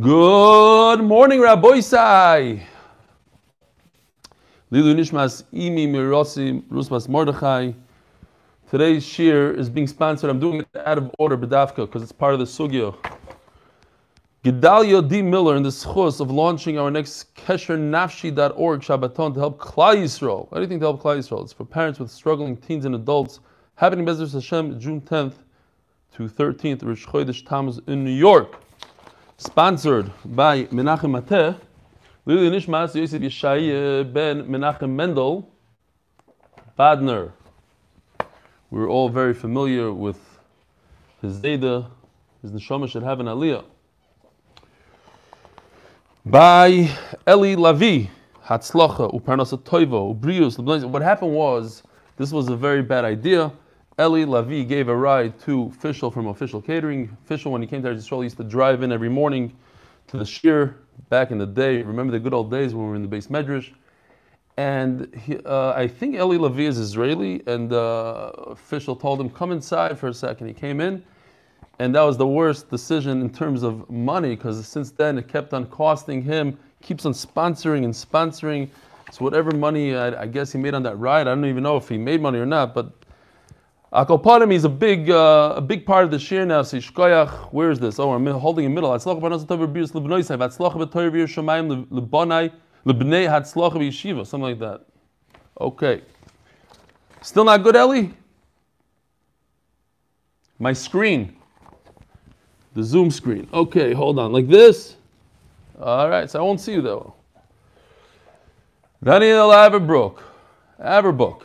[0.00, 1.68] Good morning, Rabbi.
[1.78, 2.58] Lilu
[4.72, 7.70] Nishmas Imi Mirosi Rusmas Mordechai.
[8.68, 10.30] Today's shir is being sponsored.
[10.30, 12.96] I'm doing it out of order, Bedavka, because it's part of the Sugyo.
[14.42, 15.22] Gedalia D.
[15.22, 20.48] Miller in the schus of launching our next keshernafshi.org Shabbaton to help Klal Yisrael.
[20.56, 21.44] Anything to help Klal Yisrael.
[21.44, 23.38] It's for parents with struggling teens and adults.
[23.76, 25.34] Happening Bezer Hashem June 10th
[26.16, 28.63] to 13th, Rosh Chodesh Tammuz in New York
[29.36, 31.58] sponsored by Menachem Mateh,
[32.24, 35.48] Lili Nishmas Yosef Yeshai ben Menachem Mendel
[36.78, 37.32] Badner.
[38.70, 40.18] We're all very familiar with
[41.20, 41.90] his Zeda,
[42.42, 43.64] his Neshama should have an Aliyah.
[46.26, 46.68] By
[47.28, 48.08] Eli Lavi,
[48.44, 51.82] Hatzlacha, Uparnasa Toivo, Ubrius, What happened was,
[52.16, 53.52] this was a very bad idea.
[54.00, 57.16] Eli Lavi gave a ride to Fishel from official catering.
[57.26, 59.54] Fishel, when he came to Israel, he used to drive in every morning
[60.08, 60.74] to the shir
[61.10, 61.80] back in the day.
[61.82, 63.70] Remember the good old days when we were in the base medrash?
[64.56, 69.52] And he, uh, I think Eli Lavi is Israeli, and uh, Fishel told him, "Come
[69.52, 70.48] inside for a second.
[70.48, 71.04] He came in,
[71.78, 75.54] and that was the worst decision in terms of money, because since then it kept
[75.54, 78.68] on costing him, keeps on sponsoring and sponsoring.
[79.12, 81.76] So whatever money I, I guess he made on that ride, I don't even know
[81.76, 82.92] if he made money or not, but
[83.92, 86.62] Akopanim is a big, uh, a big part of the shir now.
[86.62, 87.98] So Shkoyach, where is this?
[87.98, 88.90] Oh, I'm holding in middle.
[88.90, 90.36] Hatzlach b'nos tov b'bius l'bnoisay.
[90.36, 92.52] Hatzlach b'toy v'yir shomayim l'bonai
[92.84, 94.26] l'bnei hatzlach b'yeshiva.
[94.26, 94.84] Something like that.
[95.60, 96.02] Okay.
[97.22, 98.12] Still not good, Ellie?
[100.58, 101.36] My screen.
[102.74, 103.48] The Zoom screen.
[103.52, 104.32] Okay, hold on.
[104.32, 104.96] Like this?
[105.80, 107.14] All right, so I won't see you though.
[109.02, 110.18] Daniel Averbrook.
[110.80, 111.42] Averbrook.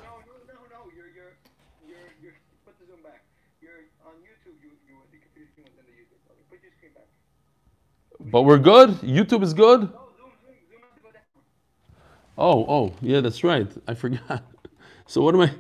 [8.32, 8.92] But we're good?
[9.02, 9.92] YouTube is good?
[12.38, 13.68] Oh, oh, yeah, that's right.
[13.88, 14.44] I forgot.
[15.08, 15.52] So what am I?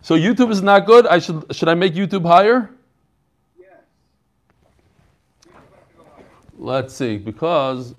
[0.00, 1.06] So YouTube is not good.
[1.06, 2.70] I should should I make YouTube higher?
[3.60, 3.68] Yes.
[6.56, 7.94] Let's see, because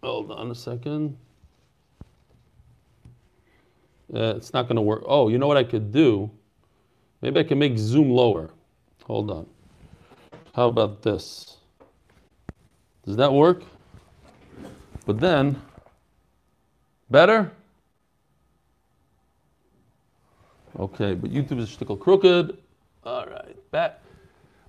[0.00, 1.16] hold on a second.
[4.12, 5.02] Yeah, it's not going to work.
[5.06, 6.30] Oh, you know what I could do?
[7.20, 8.50] Maybe I can make Zoom lower.
[9.06, 9.46] Hold on.
[10.54, 11.56] How about this?
[13.04, 13.62] Does that work?
[15.06, 15.60] But then,
[17.10, 17.50] better?
[20.78, 22.56] Okay, but YouTube is still crooked.
[23.04, 24.00] All right, back.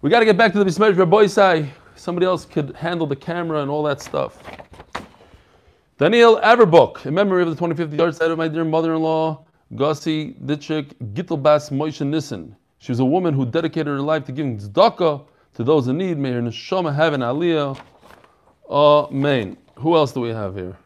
[0.02, 1.72] We got to get back to the Bismarck Rabbi Sai.
[1.96, 4.42] Somebody else could handle the camera and all that stuff.
[6.00, 11.70] Daniel Averbuk, in memory of the 25th yard of my dear mother-in-law, Gossi Ditchik Gittelbas
[11.70, 12.56] Moshe Nissen.
[12.80, 16.18] She was a woman who dedicated her life to giving tzedakah to those in need.
[16.18, 17.80] May her neshama have an aliyah.
[18.72, 19.58] Amen.
[19.76, 20.78] Who else do we have here?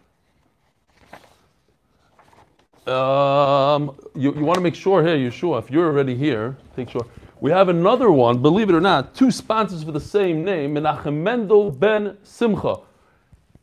[2.91, 7.05] Um, you, you want to make sure here, Yeshua, if you're already here, take sure.
[7.41, 11.13] We have another one, believe it or not, two sponsors for the same name, Menachem
[11.13, 12.77] Mendel ben Simcha.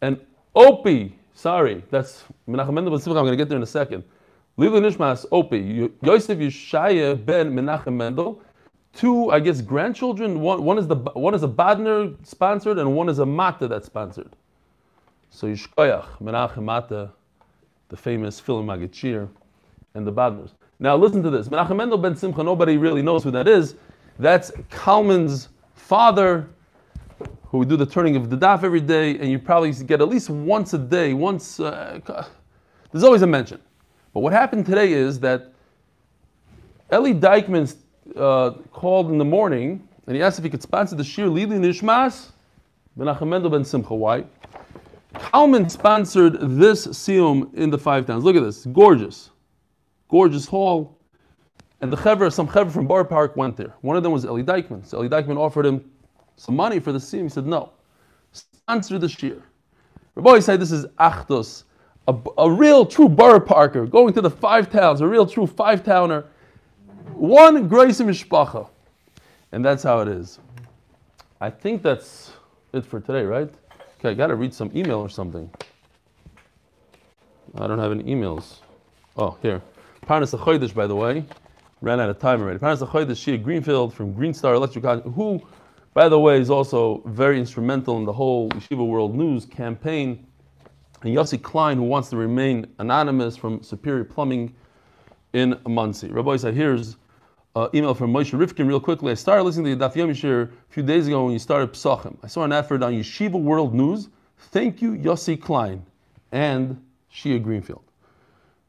[0.00, 0.21] And
[0.55, 4.05] Opie, sorry, that's Menachem Mendel ben Simcha, I'm going to get there in a second.
[4.56, 8.41] Lila Nishmas, Opie, Yosef Yeshaya ben Menachem Mendel,
[8.94, 10.41] two, I guess, grandchildren.
[10.41, 13.86] One, one is the one is a Badner sponsored, and one is a Mata that's
[13.86, 14.30] sponsored.
[15.30, 17.10] So Yishkoyach, Menachem Mata,
[17.88, 19.28] the famous film Magachir,
[19.94, 20.50] and the Badners.
[20.78, 21.48] Now listen to this.
[21.48, 23.76] Menachem Mendel ben Simcha, nobody really knows who that is.
[24.19, 26.48] That's Kalman's father,
[27.47, 30.08] who would do the turning of the daf every day, and you probably get at
[30.08, 32.26] least once a day, once, uh,
[32.91, 33.60] there's always a mention.
[34.12, 35.52] But what happened today is that
[36.92, 37.76] Eli Dykman's
[38.17, 41.59] uh, called in the morning and he asked if he could sponsor the Shir Lili
[41.59, 42.31] Nishmas
[42.99, 43.95] Menachem Mendel ben Simcha.
[43.95, 44.25] Why?
[45.15, 48.25] Kalman sponsored this Sium in the Five Towns.
[48.25, 49.31] Look at this, gorgeous,
[50.09, 50.99] gorgeous hall.
[51.81, 53.75] And the chevra, some chevra from Boro Park went there.
[53.81, 54.87] One of them was Eli Dykman.
[54.87, 55.91] So Eli Dykman offered him
[56.37, 57.25] some money for the Sium.
[57.25, 57.73] He said, no,
[58.33, 59.43] sponsor the Shir.
[60.15, 61.65] Rabbi said this is Achtos,
[62.06, 65.82] a, a real true Borough Parker, going to the Five Towns, a real true Five
[65.82, 66.26] Towner
[67.14, 68.69] one grace mishpacha.
[69.52, 70.38] And that's how it is.
[71.40, 72.32] I think that's
[72.72, 73.52] it for today, right?
[73.99, 75.50] Okay, I got to read some email or something.
[77.58, 78.60] I don't have any emails.
[79.16, 79.60] Oh, here.
[80.06, 81.25] Parnas Chodesh, by the way,
[81.82, 82.58] ran out of time already.
[82.58, 85.40] Parnas Chodesh, Shia Greenfield from Green Star Electric, who,
[85.93, 90.26] by the way, is also very instrumental in the whole Yeshiva World News campaign.
[91.02, 94.55] And Yossi Klein, who wants to remain anonymous from Superior Plumbing
[95.32, 96.08] in Monsey.
[96.08, 96.96] Rabbi said, here's
[97.55, 99.12] uh, email from Moshe Rifkin real quickly.
[99.12, 101.73] I started listening to the Daf Yomi Shir a few days ago when you started
[101.73, 102.17] Psachim.
[102.23, 104.08] I saw an advert on Yeshiva World News.
[104.50, 105.84] Thank you, Yossi Klein
[106.32, 106.82] and
[107.12, 107.82] Shia Greenfield.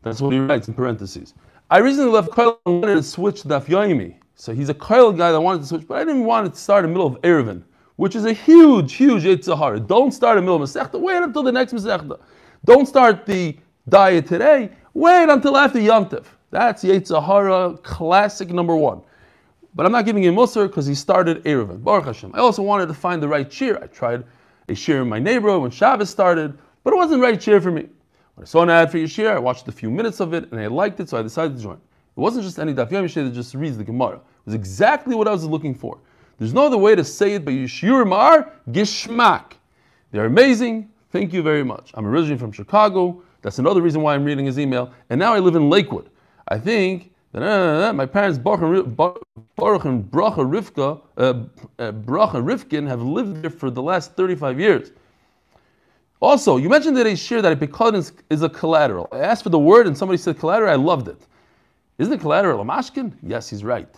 [0.02, 1.34] That's what he writes in parentheses.
[1.70, 4.16] I recently left Koil and wanted to switch to Daf Yomi.
[4.36, 6.84] So he's a Koil guy that wanted to switch, but I didn't want to start
[6.84, 7.64] in the middle of Eruvin,
[7.96, 9.88] which is a huge, huge Yitzhahara.
[9.88, 11.00] Don't start in the middle of Masechta.
[11.00, 12.20] Wait until the next Masechta.
[12.66, 13.58] Don't start the
[13.88, 14.70] diet today.
[14.94, 16.26] Wait until after Yom Tov.
[16.54, 19.02] That's Yitzhahara classic number one.
[19.74, 21.84] But I'm not giving him Musar because he started Eruvin.
[21.84, 22.30] Baruch Hashem.
[22.36, 23.80] I also wanted to find the right cheer.
[23.82, 24.24] I tried
[24.70, 27.90] a shir in my neighborhood when Shabbos started, but it wasn't right cheer for me.
[28.36, 30.60] When I saw an ad for Yeshir, I watched a few minutes of it and
[30.60, 31.78] I liked it, so I decided to join.
[31.78, 34.18] It wasn't just any Daf Yomi that just reads the Gemara.
[34.18, 35.98] It was exactly what I was looking for.
[36.38, 39.54] There's no other way to say it but Yeshir Mar Gishmak.
[40.12, 40.92] They're amazing.
[41.10, 41.90] Thank you very much.
[41.96, 43.24] I'm originally from Chicago.
[43.42, 44.94] That's another reason why I'm reading his email.
[45.10, 46.12] And now I live in Lakewood.
[46.48, 48.96] I think that my parents Baruch and,
[50.12, 51.22] Bracha Rivka, uh,
[51.80, 54.92] uh, Bracha Rifkin have lived there for the last 35 years.
[56.22, 59.10] Also, you mentioned that a shir that a pekadin is, a collateral.
[59.12, 60.72] I asked for the word and somebody said collateral.
[60.72, 61.22] I loved it.
[61.98, 63.14] Isn't it collateral a mashkin?
[63.24, 63.94] Yes, he's right.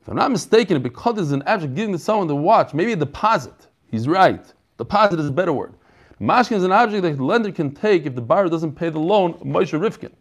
[0.00, 2.74] If I'm not mistaken, a pekadin is an object giving to someone to watch.
[2.74, 3.68] Maybe a deposit.
[3.90, 4.44] He's right.
[4.78, 5.74] Deposit is a better word.
[6.20, 8.98] Mashkin is an object that the lender can take if the buyer doesn't pay the
[8.98, 9.34] loan.
[9.34, 10.12] Moshe Rifkin.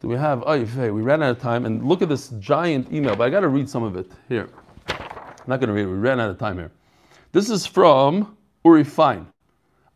[0.00, 0.42] Do we have?
[0.46, 1.66] Oh, hey, we ran out of time.
[1.66, 4.48] And look at this giant email, but I got to read some of it here.
[4.88, 5.88] I'm not going to read it.
[5.88, 6.72] We ran out of time here.
[7.32, 9.26] This is from Uri Fine.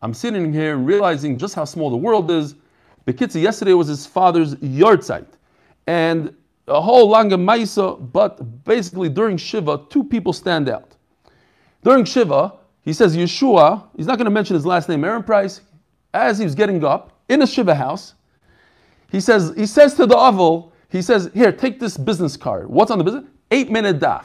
[0.03, 2.55] I'm sitting here realizing just how small the world is.
[3.07, 5.27] Bekitza, yesterday was his father's yahrzeit.
[5.87, 6.35] And
[6.69, 10.97] a whole langa maisa, but basically during Shiva, two people stand out.
[11.83, 15.63] During Shiva, he says Yeshua, he's not going to mention his last name, Aaron Price,
[16.13, 18.15] as he was getting up in a Shiva house,
[19.11, 22.69] he says, he says to the Aval, he says, Here, take this business card.
[22.69, 23.25] What's on the business?
[23.51, 24.25] Eight minute daf.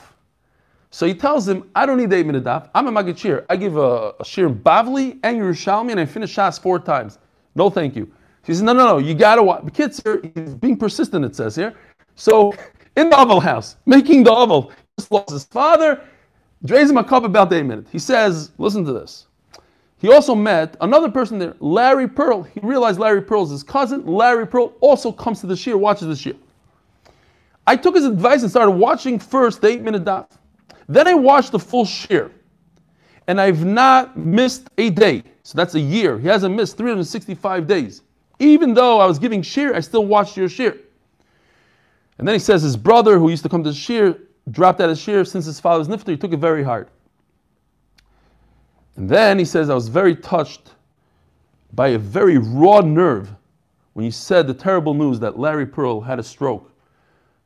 [0.91, 2.69] So he tells him, I don't need eight minute daf.
[2.75, 6.61] I'm a Magid I give a, a shir Bavli and Yerushalmi and I finish Shas
[6.61, 7.19] four times.
[7.55, 8.11] No, thank you.
[8.45, 9.65] He says, No, no, no, you gotta watch.
[9.65, 11.75] The kid's here, he's being persistent, it says here.
[12.15, 12.53] So
[12.97, 16.01] in the Oval house, making the Oval, just lost his father,
[16.65, 17.87] drays him a cup about eight minute.
[17.91, 19.28] He says, Listen to this.
[19.99, 22.43] He also met another person there, Larry Pearl.
[22.43, 24.05] He realized Larry Pearl is his cousin.
[24.05, 26.37] Larry Pearl also comes to the shir, watches the shir.
[27.67, 30.27] I took his advice and started watching first the eight minute daf.
[30.87, 32.31] Then I watched the full shir.
[33.27, 35.23] And I've not missed a day.
[35.43, 36.17] So that's a year.
[36.17, 38.01] He hasn't missed 365 days.
[38.39, 40.77] Even though I was giving shir, I still watched your shir.
[42.17, 44.17] And then he says his brother, who used to come to shir,
[44.49, 46.07] dropped out of shir since his father's nifter.
[46.07, 46.89] He took it very hard.
[48.99, 50.73] And then he says, I was very touched
[51.73, 53.33] by a very raw nerve
[53.93, 56.69] when you said the terrible news that Larry Pearl had a stroke.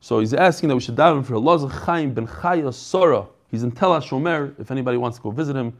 [0.00, 3.70] So he's asking that we should daven for Allah Chaim ben Chaya Sora He's in
[3.70, 5.72] Tel HaShomer, if anybody wants to go visit him.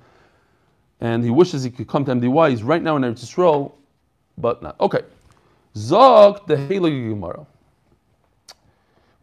[1.01, 2.51] And he wishes he could come to MDY.
[2.51, 3.73] He's right now in Eretz Yisrael,
[4.39, 4.79] but not.
[4.79, 5.01] Okay.
[5.77, 7.45] Zog the Heilige Gemara.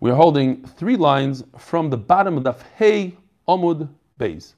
[0.02, 3.16] We're holding three lines from the bottom of the Hey
[3.48, 3.88] Amud
[4.20, 4.56] Beis.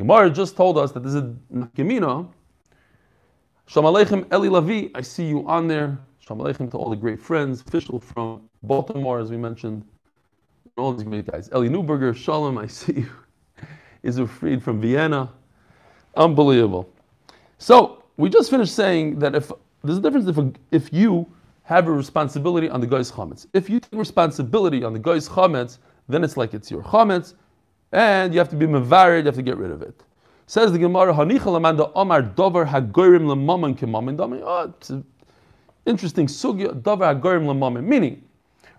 [0.00, 2.26] Gemara just told us that there's a Nakimina.
[3.66, 4.90] Shalom Aleichem Eli Lavi.
[4.94, 5.98] I see you on there.
[6.20, 9.84] Shalom Aleichem to all the great friends, official from Baltimore, as we mentioned
[10.78, 11.50] all these great guys.
[11.54, 13.10] Eli Newberger, Shalom, I see you.
[14.02, 15.30] Israel Fried from Vienna.
[16.16, 16.88] Unbelievable.
[17.58, 19.52] So, we just finished saying that if
[19.84, 20.38] there's a difference if,
[20.70, 21.30] if you
[21.64, 23.46] have a responsibility on the guy's chametz.
[23.52, 25.76] If you take responsibility on the guy's chametz,
[26.08, 27.34] then it's like it's your chametz,
[27.92, 30.02] and you have to be mevarid, you have to get rid of it.
[30.46, 34.40] Says the Gemara, Hanichal Amanda Omar Dover Hagorim Lamaman Kimamin Dami.
[34.42, 35.04] Oh, it's an
[35.86, 37.84] interesting sugya, Dover Hagorim Lamaman.
[37.84, 38.22] Meaning,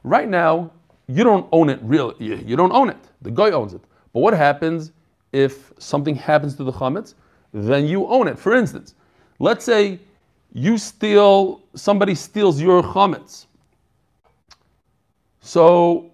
[0.04, 0.72] right now,
[1.08, 2.16] you don't own it really.
[2.20, 2.98] You don't own it.
[3.22, 3.82] The guy owns it.
[4.14, 4.92] But what happens
[5.32, 7.14] if something happens to the chametz?
[7.54, 8.38] Then you own it.
[8.38, 8.96] For instance,
[9.40, 10.00] let's say
[10.54, 13.46] you steal, somebody steals your chametz.
[15.40, 16.11] So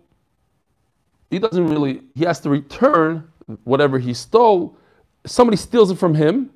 [1.30, 3.30] he doesn't really, he has to return
[3.64, 4.78] whatever he stole.
[5.26, 6.50] Somebody steals it from him.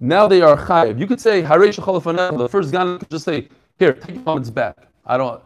[0.00, 0.98] Now they are chayiv.
[0.98, 3.48] You could say, the first guy could just say,
[3.78, 4.76] here, take your chametz back.
[5.06, 5.42] I don't,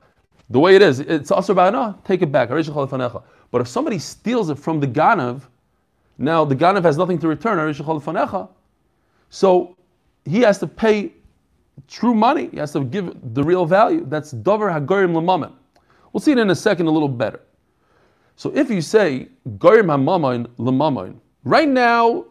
[0.51, 2.49] the way it is, it's also about no, take it back.
[2.49, 5.43] But if somebody steals it from the Ganav,
[6.19, 7.75] now the Ganav has nothing to return.
[9.31, 9.77] So
[10.25, 11.13] he has to pay
[11.87, 12.49] true money.
[12.49, 14.05] He has to give the real value.
[14.07, 15.53] That's Dover Hagorim Lamamen.
[16.13, 17.41] We'll see it in a second a little better.
[18.39, 19.27] So if you say
[19.59, 22.25] Gorim Hamamain Lamamin, right now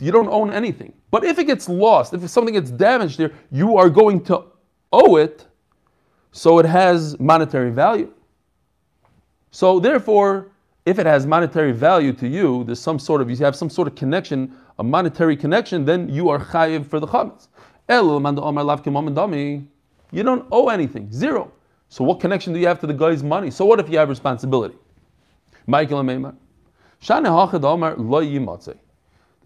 [0.00, 0.94] you don't own anything.
[1.10, 4.46] But if it gets lost, if something gets damaged there, you are going to
[4.90, 5.46] owe it
[6.32, 8.10] so it has monetary value.
[9.50, 10.52] So therefore,
[10.86, 13.88] if it has monetary value to you, there's some sort of you have some sort
[13.88, 17.48] of connection, a monetary connection, then you are chayiv for the chametz.
[20.10, 21.52] You don't owe anything, zero.
[21.88, 23.50] So what connection do you have to the guy's money?
[23.50, 24.76] So what if you have responsibility?
[25.66, 26.34] Michael and The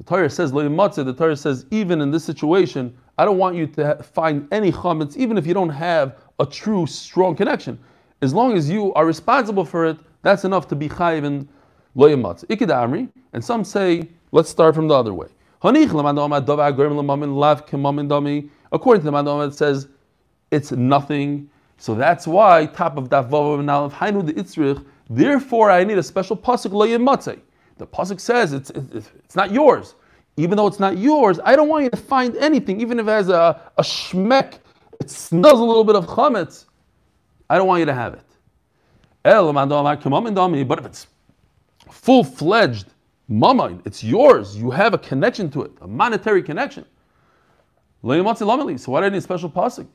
[0.07, 4.03] Torah says lo The Torah says even in this situation, I don't want you to
[4.03, 7.79] find any chametz, even if you don't have a true strong connection.
[8.23, 11.49] As long as you are responsible for it, that's enough to be chayiv in
[11.95, 12.45] lo yimatze.
[12.47, 15.29] amri, and some say, let's start from the other way.
[15.65, 16.03] According to the
[19.13, 19.89] Mandama, it says
[20.51, 21.49] it's nothing.
[21.83, 24.87] So that's why top of that vav and aleph hainu the itzrich.
[25.11, 27.41] Therefore, I need a special pasuk lo yimatze.
[27.79, 29.97] The pasuk says it's, it's it's not yours,
[30.37, 31.41] even though it's not yours.
[31.45, 34.61] I don't want you to find anything, even if it has a a shmek.
[35.01, 36.67] It smells a little bit of chametz.
[37.51, 38.29] I don't want you to have it.
[39.25, 41.09] But if it's
[41.91, 42.87] full fledged
[43.27, 44.57] mama, it's yours.
[44.57, 46.85] You have a connection to it, a monetary connection.
[48.05, 49.87] So why do I need a special pasuk?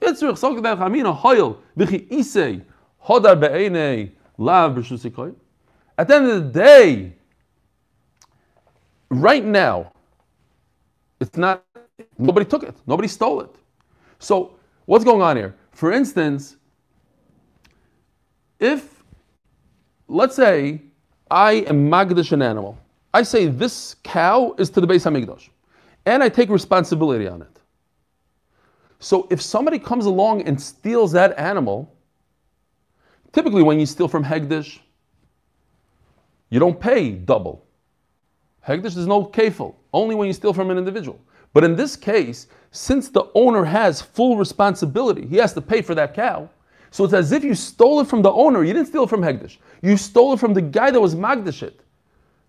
[6.00, 7.14] At the end of the day,
[9.10, 9.92] right now,
[11.20, 11.66] it's not,
[12.18, 13.54] nobody took it, nobody stole it.
[14.20, 15.56] So what's going on here?
[15.72, 16.56] For instance,
[18.60, 19.04] if,
[20.08, 20.82] let's say,
[21.30, 22.78] I am Magdash an animal,
[23.14, 25.50] I say this cow is to the Beis Hamikdash,
[26.06, 27.57] and I take responsibility on it.
[29.00, 31.94] So if somebody comes along and steals that animal,
[33.32, 34.80] typically when you steal from Hegdish,
[36.50, 37.66] you don't pay double.
[38.68, 41.20] Hegdish is no kafel, only when you steal from an individual.
[41.54, 45.96] But in this case, since the owner has full responsibility, he has to pay for
[45.96, 46.50] that cow.
[46.92, 48.64] So it's as if you stole it from the owner.
[48.64, 49.58] You didn't steal it from Hegdish.
[49.82, 51.82] You stole it from the guy that was Magdish it.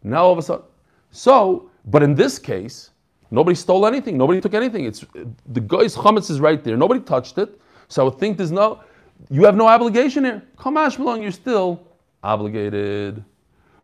[0.02, 0.64] Now all of a sudden.
[1.10, 2.90] So, but in this case,
[3.30, 4.16] nobody stole anything.
[4.16, 4.84] Nobody took anything.
[4.84, 5.04] It's
[5.46, 6.76] the guy's chametz is right there.
[6.76, 7.60] Nobody touched it.
[7.88, 8.80] So I would think there's no,
[9.30, 10.42] you have no obligation here.
[10.56, 11.86] Come Ashmelon, you're still
[12.22, 13.24] obligated.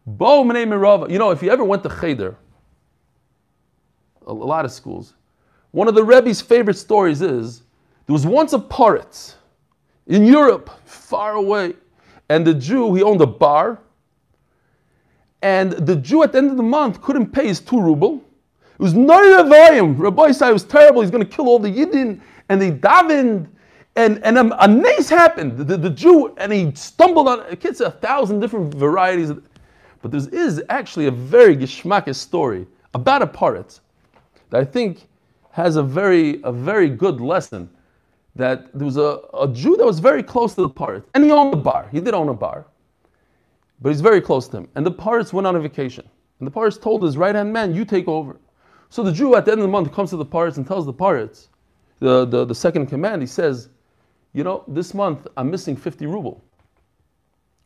[0.06, 1.10] Bo Mirava.
[1.10, 2.36] You know, if you ever went to Cheder,
[4.26, 5.14] a lot of schools,
[5.70, 7.62] one of the Rebbe's favorite stories is
[8.06, 9.34] there was once a poritz
[10.06, 11.74] in Europe, far away.
[12.28, 13.80] And the Jew, he owned a bar.
[15.42, 18.22] And the Jew at the end of the month couldn't pay his two ruble.
[18.74, 19.98] It was Noirevayim.
[19.98, 21.00] Rabbi it was terrible.
[21.00, 22.20] He's going to kill all the Yidden.
[22.48, 23.48] And they davened.
[23.96, 25.56] And, and a, a nace happened.
[25.56, 27.56] The, the, Jew, and he stumbled on.
[27.56, 29.30] Kids, a thousand different varieties.
[30.02, 33.80] But there is actually a very geschmackes story about a parrot
[34.50, 35.06] that I think
[35.52, 37.70] has a very, a very good lesson
[38.36, 41.04] that there was a, a Jew that was very close to the parrot.
[41.14, 41.88] and he owned a bar.
[41.92, 42.66] He did own a bar,
[43.80, 44.68] but he's very close to him.
[44.74, 46.08] And the Paritz went on a vacation,
[46.40, 48.36] and the Paritz told his right hand man, "You take over."
[48.90, 50.86] So the Jew at the end of the month comes to the pirates and tells
[50.86, 51.48] the pirates,
[52.00, 53.68] the, the, the second command, he says,
[54.32, 56.44] "You know, this month I'm missing 50 ruble."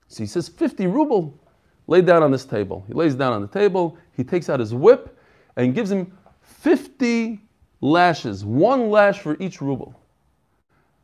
[0.09, 1.39] So he says, 50 ruble,
[1.87, 2.85] lay down on this table.
[2.89, 5.17] He lays down on the table, he takes out his whip,
[5.57, 7.41] and gives him 50
[7.81, 9.95] lashes, one lash for each ruble.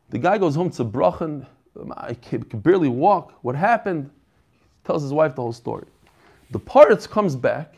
[0.09, 1.45] The guy goes home to Brachen.
[1.97, 3.33] I can barely walk.
[3.41, 4.09] What happened?
[4.51, 5.85] He tells his wife the whole story.
[6.51, 7.75] The pirates comes back,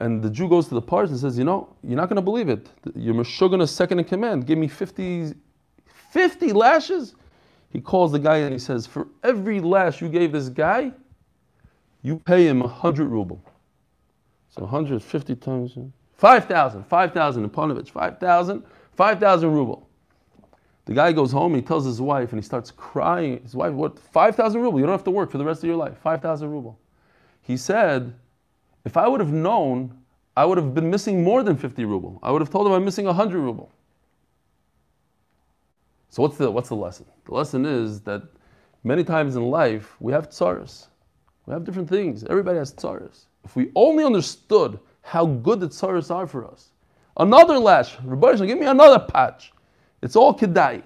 [0.00, 2.22] and the Jew goes to the Paritz and says, You know, you're not going to
[2.22, 2.68] believe it.
[2.94, 4.46] Your Meshuggah second in command.
[4.46, 5.34] Give me 50,
[6.10, 7.14] 50 lashes.
[7.70, 10.92] He calls the guy and he says, For every lash you gave this guy,
[12.02, 13.42] you pay him 100 ruble.
[14.50, 15.76] So 150 times
[16.14, 18.64] 5,000, 5,000 in Panovich, 5,000,
[18.96, 19.88] 5,000 ruble.
[20.86, 23.42] The guy goes home, he tells his wife, and he starts crying.
[23.42, 24.80] His wife, what, 5,000 ruble?
[24.80, 25.98] You don't have to work for the rest of your life.
[25.98, 26.78] 5,000 ruble.
[27.42, 28.14] He said,
[28.88, 29.94] if I would have known,
[30.34, 32.18] I would have been missing more than 50 ruble.
[32.22, 33.70] I would have told him I'm missing 100 ruble.
[36.08, 37.04] So what's the, what's the lesson?
[37.26, 38.22] The lesson is that
[38.84, 40.86] many times in life, we have tsaras.
[41.44, 42.24] We have different things.
[42.24, 43.26] Everybody has tsaras.
[43.44, 46.70] If we only understood how good the tsaras are for us.
[47.18, 47.94] Another lash.
[48.02, 49.52] Rabbi, give me another patch.
[50.00, 50.82] It's all kedai.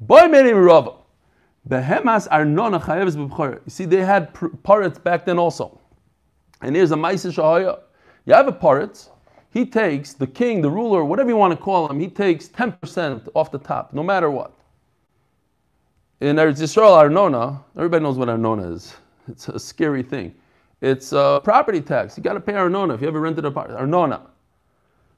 [0.00, 0.94] Boy many Rava.
[1.68, 2.72] Behemas are non.
[2.72, 5.79] You see, they had parrots back then also.
[6.62, 7.80] And here's a ma'isa shahaya.
[8.26, 9.08] You have a parrot.
[9.52, 11.98] He takes the king, the ruler, whatever you want to call him.
[11.98, 14.52] He takes ten percent off the top, no matter what.
[16.20, 18.94] In Eretz Yisrael, Arnona, everybody knows what Arnona is.
[19.28, 20.34] It's a scary thing.
[20.80, 22.16] It's a property tax.
[22.16, 23.80] You got to pay Arnona if you ever rented a apartment.
[23.80, 24.22] Arnona.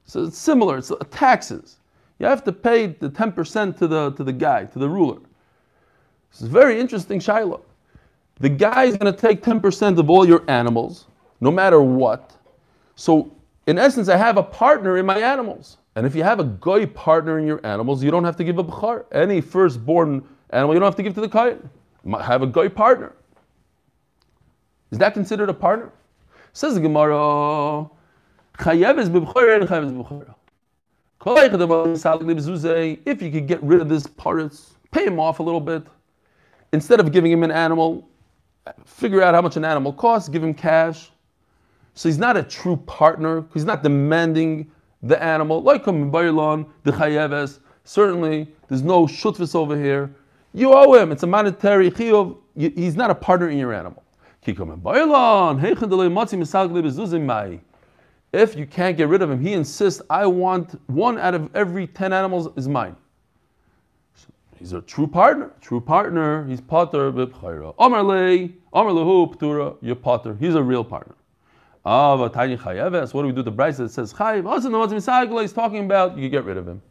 [0.05, 0.77] So it's similar.
[0.77, 1.77] It's uh, taxes
[2.19, 5.19] you have to pay the 10% to the, to the guy, to the ruler.
[6.31, 7.61] This is very interesting, Shiloh.
[8.39, 11.05] the guy is going to take 10% of all your animals,
[11.43, 12.35] no matter what.
[12.95, 13.29] So,
[13.67, 15.77] in essence, I have a partner in my animals.
[15.95, 18.57] And if you have a goy partner in your animals, you don't have to give
[18.57, 19.05] a bchar.
[19.11, 21.69] Any firstborn animal, you don't have to give to the kayan.
[22.21, 23.13] Have a goy partner.
[24.91, 25.91] Is that considered a partner?
[26.53, 27.89] Says the Gemara,
[28.57, 29.85] chayev is and chayev
[32.45, 32.99] is.
[33.05, 35.83] If you could get rid of this parrots, pay him off a little bit.
[36.71, 38.07] Instead of giving him an animal,
[38.85, 41.09] figure out how much an animal costs, give him cash.
[41.95, 43.45] So he's not a true partner.
[43.53, 44.71] He's not demanding
[45.03, 45.61] the animal.
[45.61, 47.59] Like him the chayeves.
[47.83, 50.15] Certainly, there's no shutvis over here.
[50.53, 51.11] You owe him.
[51.11, 52.37] It's a monetary chiyuv.
[52.55, 54.03] He's not a partner in your animal.
[58.33, 61.87] If you can't get rid of him, he insists, I want one out of every
[61.87, 62.95] 10 animals is mine.
[64.57, 65.51] He's a true partner.
[65.61, 66.45] True partner.
[66.47, 67.75] He's b'pchayra.
[67.77, 70.35] Omar le, Omar lehu you're pater.
[70.39, 71.15] He's a real partner.
[71.85, 74.45] Ah, what do we do the Bryce that says chayev.
[74.47, 75.41] Also, the chayiv?
[75.41, 76.81] He's talking about you get rid of him.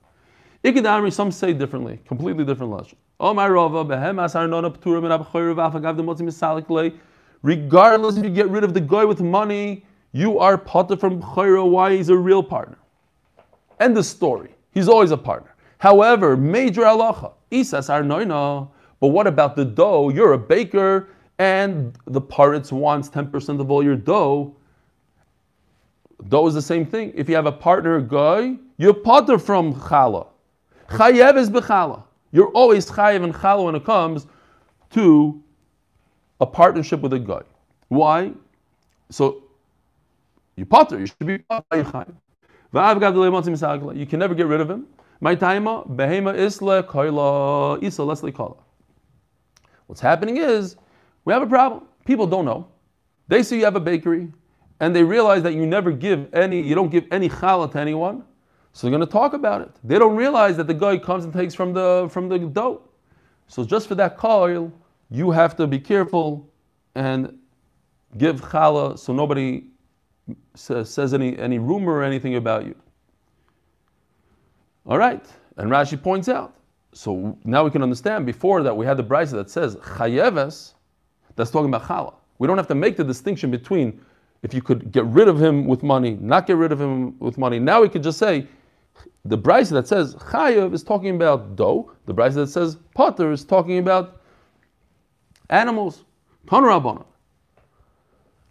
[0.64, 2.94] Ikidamri, some say differently, completely different lashon.
[3.18, 6.96] Omar rava behem asar nona ptura min abchayra v'afagav the motzim misalik
[7.42, 11.68] Regardless if you get rid of the guy with money, you are potter from Chayra,
[11.68, 12.78] why he's a real partner.
[13.80, 14.54] End the story.
[14.72, 15.54] He's always a partner.
[15.78, 18.68] However, major halacha, isas are noina.
[19.00, 20.10] But what about the dough?
[20.10, 21.08] You're a baker,
[21.38, 24.54] and the parrots wants 10% of all your dough.
[26.28, 27.12] Dough is the same thing.
[27.14, 30.28] If you have a partner guy, you're potter from chala.
[30.88, 32.04] Chayev is bechala.
[32.30, 34.26] You're always chayev and chala when it comes
[34.90, 35.42] to
[36.40, 37.42] a partnership with a guy.
[37.88, 38.32] Why?
[39.10, 39.44] So
[40.56, 41.66] you potter, you should be potter.
[41.72, 41.84] You
[44.06, 44.86] can never get rid of him.
[45.20, 48.56] My taima, behema isla koila, isa lesli kola.
[49.86, 50.76] What's happening is
[51.24, 51.86] we have a problem.
[52.04, 52.66] People don't know.
[53.28, 54.32] They see you have a bakery
[54.82, 58.24] and they realize that you never give any, you don't give any challah to anyone.
[58.72, 59.70] So they're going to talk about it.
[59.84, 62.82] They don't realize that the guy comes and takes from the from the dough.
[63.46, 64.72] So just for that coil,
[65.08, 66.50] you have to be careful
[66.96, 67.38] and
[68.18, 69.64] give challah so nobody
[70.54, 72.74] says any, any rumor or anything about you.
[74.84, 75.24] All right,
[75.58, 76.56] and Rashi points out.
[76.92, 78.26] So now we can understand.
[78.26, 80.74] Before that, we had the brisa that says chayeves.
[81.36, 82.14] That's talking about challah.
[82.38, 84.00] We don't have to make the distinction between
[84.42, 87.38] if you could get rid of him with money, not get rid of him with
[87.38, 87.58] money.
[87.58, 88.46] Now we could just say
[89.24, 91.92] the brisa that says chayev is talking about dough.
[92.06, 94.20] The brisa that says potter is talking about
[95.48, 96.04] animals.
[96.46, 97.04] Tanrabana.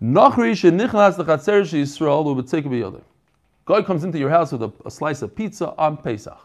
[0.02, 3.04] Nachri shenichlas lechatzer sheYisrael u'b'tzek b'yodeh.
[3.66, 6.40] Guy comes into your house with a, a, slice of pizza on Pesach.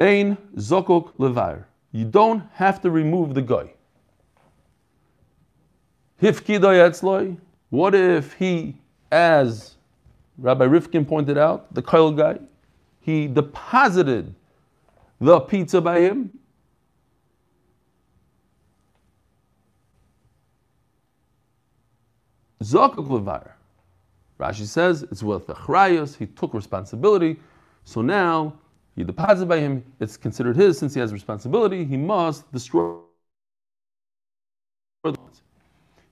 [0.00, 1.64] Ein zokok levair.
[1.92, 3.72] You don't have to remove the guy.
[6.20, 8.76] What if he,
[9.12, 9.76] as
[10.38, 12.38] Rabbi Rifkin pointed out, the Koil guy,
[13.00, 14.34] he deposited
[15.20, 16.38] the pizza by him
[22.62, 23.52] Zakuk levar.
[24.38, 26.16] Rashi says it's with the chrayos.
[26.16, 27.36] He took responsibility,
[27.84, 28.54] so now
[28.94, 29.84] he deposited by him.
[30.00, 31.84] It's considered his since he has responsibility.
[31.84, 32.96] He must destroy.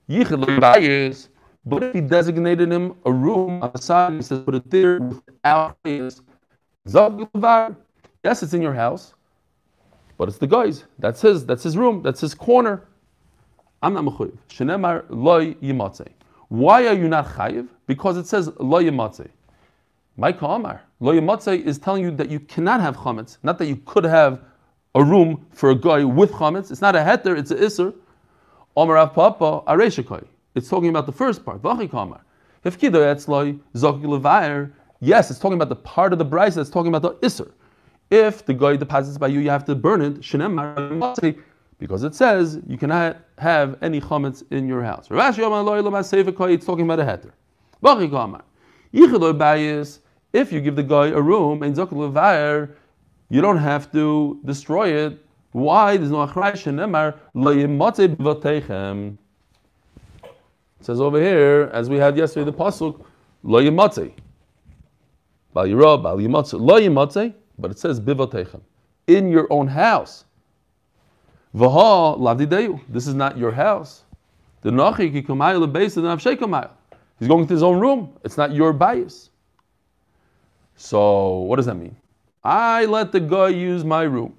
[0.09, 1.27] Yichid
[1.65, 4.99] but if he designated him a room on the side, he says, put it there
[5.01, 5.77] without
[8.23, 9.13] Yes, it's in your house,
[10.17, 10.85] but it's the guy's.
[10.97, 11.45] That's his.
[11.45, 12.01] That's his room.
[12.01, 12.87] That's his corner.
[13.81, 14.37] I'm not mechuyev.
[14.49, 16.07] Shenemar loy yimatzei.
[16.47, 17.67] Why are you not chayiv?
[17.85, 19.29] Because it says lo yematzeh.
[20.15, 20.81] Micah Amar.
[20.99, 24.41] Lo yematzeh is telling you that you cannot have chametz, not that you could have
[24.95, 26.71] a room for a guy with chametz.
[26.71, 27.93] It's not a heter, it's a iser.
[28.77, 30.23] Omar Av Papa Areshakai.
[30.53, 31.61] It's talking about the first part.
[31.65, 32.21] Amar.
[32.63, 34.71] If etzloi zokik levayer.
[34.99, 37.51] Yes, it's talking about the part of the brisa that's talking about the iser.
[38.11, 40.21] If the guy deposits by you, you have to burn it.
[40.21, 41.41] Shenem
[41.79, 45.07] because it says you cannot have any chametz in your house.
[45.07, 47.31] Rashi it's talking about a heter.
[50.33, 51.75] If you give the guy a room and
[53.29, 55.26] you don't have to destroy it.
[55.51, 55.97] Why?
[55.97, 57.53] There's no achrei shenemar lo
[60.79, 63.03] It says over here, as we had yesterday, the pasuk
[63.43, 64.13] lo yimatze.
[65.53, 68.61] Bal yirah, bal yimatze, lo yimatze, but it says bivotechem,
[69.07, 70.25] in your own house.
[71.53, 74.03] This is not your house.
[74.61, 74.71] The
[77.19, 78.13] He's going to his own room.
[78.23, 79.31] It's not your bias.
[80.75, 81.95] So what does that mean?
[82.43, 84.36] I let the guy use my room.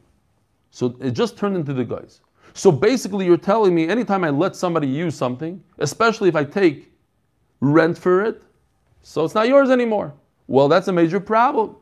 [0.71, 2.21] So it just turned into the guys.
[2.55, 6.93] So basically, you're telling me anytime I let somebody use something, especially if I take
[7.61, 8.43] rent for it,
[9.03, 10.13] so it's not yours anymore.
[10.49, 11.77] Well, that's a major problem.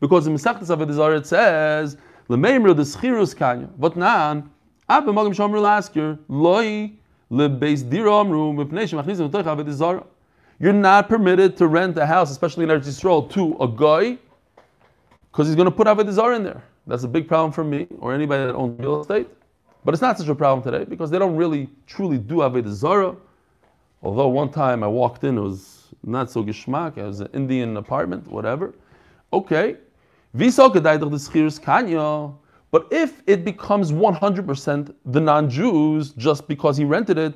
[0.00, 1.96] Because in Mesachtes Avodah Zarah it says,
[2.28, 3.68] L'meimru the schirus kanya.
[3.78, 4.50] But nan,
[4.88, 6.92] Abba Magim Shomru Lasker, Loi
[7.30, 10.06] lebeis dira amru mipnei shemachnisim v'toich Avodah Zarah.
[10.58, 14.18] You're not permitted to rent a house, especially in Eretz Yisrael, to a guy,
[15.30, 16.62] because he's going to put Avodah Zarah in there.
[16.90, 19.28] That's a big problem for me or anybody that owns real estate.
[19.84, 23.14] But it's not such a problem today because they don't really truly do Avodah Zarah.
[24.02, 26.96] Although one time I walked in, it was not so geschmack.
[26.98, 28.74] It was an Indian apartment, whatever.
[29.32, 29.76] Okay.
[32.72, 37.34] But if it becomes 100% the non-Jews just because he rented it,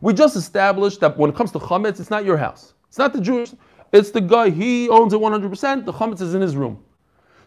[0.00, 2.74] we just established that when it comes to chametz, it's not your house.
[2.88, 3.52] It's not the Jewish.
[3.96, 4.50] It's the guy.
[4.50, 5.84] He owns it 100%.
[5.84, 6.82] The chametz is in his room.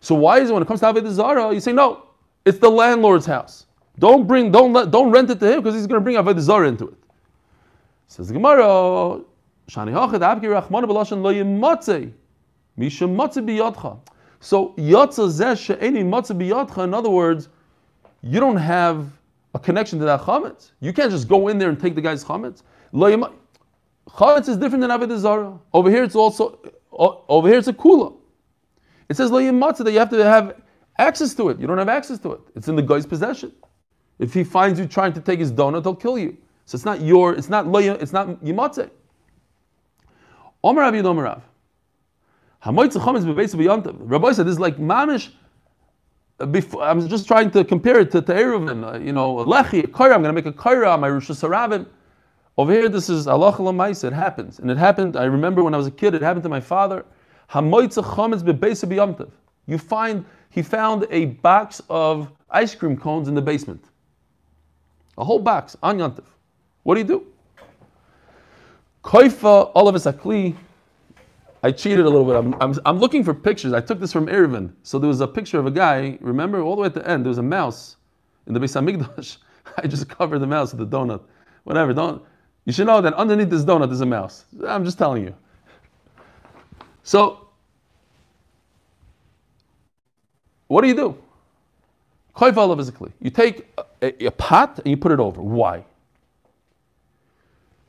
[0.01, 2.07] So why is it when it comes to Avodah Zarah, you say no,
[2.45, 3.65] it's the landlord's house.
[3.99, 6.39] Don't bring, don't let, don't rent it to him because he's going to bring Avodah
[6.39, 6.97] Zarah into it.
[8.07, 9.21] Says the Gemara,
[9.67, 9.93] Shani.
[14.41, 16.83] So Yatza Zeh She'eni Matzeh B'Yadcha.
[16.85, 17.49] In other words,
[18.21, 19.11] you don't have
[19.53, 20.71] a connection to that chametz.
[20.79, 22.63] You can't just go in there and take the guy's chametz.
[24.09, 25.59] Chametz is different than Avodah Zarah.
[25.73, 26.59] Over here, it's also
[26.91, 28.15] over here it's a kula.
[29.07, 30.61] It says lo matzah that you have to have
[30.97, 31.59] access to it.
[31.59, 32.41] You don't have access to it.
[32.55, 33.51] It's in the guy's possession.
[34.19, 36.37] If he finds you trying to take his donut, he'll kill you.
[36.65, 37.33] So it's not your.
[37.33, 37.79] It's not lo.
[37.79, 38.89] It's not yimatzeh.
[40.63, 41.43] Omer Rav Yud Rav.
[42.63, 43.95] Hamoitz chametz bebeis b'yantav.
[43.99, 45.31] Rabbi said this is like mamish
[46.51, 50.13] before, I'm just trying to compare it to, to Eruvin, uh, you know, Lechi, Kaira,
[50.15, 51.85] I'm going to make a Kaira on my Rosh Hashanah.
[52.59, 54.59] Over here, this is Allah Lamais, it happens.
[54.59, 57.05] And it happened, I remember when I was a kid, it happened to my father.
[57.53, 57.87] You
[59.77, 63.85] find, he found a box of ice cream cones in the basement.
[65.17, 66.25] A whole box, on Yantiv.
[66.83, 67.27] What do you do?
[69.05, 70.53] Koifa Olavis Akli,
[71.63, 72.35] I cheated a little bit.
[72.35, 73.71] I'm, I'm, I'm, looking for pictures.
[73.71, 74.73] I took this from Eruvin.
[74.83, 76.17] So there was a picture of a guy.
[76.19, 77.95] Remember, all the way at the end, there was a mouse
[78.47, 79.37] in the Beis Hamikdash.
[79.77, 81.21] I just covered the mouse with the donut.
[81.63, 81.93] Whatever.
[81.93, 82.21] Don't.
[82.69, 84.45] You should know that underneath this donut is a mouse.
[84.67, 85.33] I'm just telling you.
[87.01, 87.47] So,
[90.67, 91.17] what do you do?
[92.37, 93.11] physically.
[93.21, 93.67] You take
[94.03, 95.41] a, a pot and you put it over.
[95.41, 95.83] Why?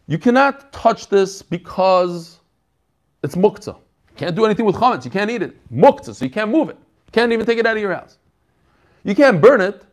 [0.06, 2.38] You cannot touch this because
[3.22, 3.76] it's muktzah.
[3.76, 5.04] You can't do anything with chametz.
[5.04, 5.58] You can't eat it.
[5.70, 6.78] Muktzah, so you can't move it.
[7.08, 8.16] You can't even take it out of your house.
[9.04, 9.84] You can't burn it.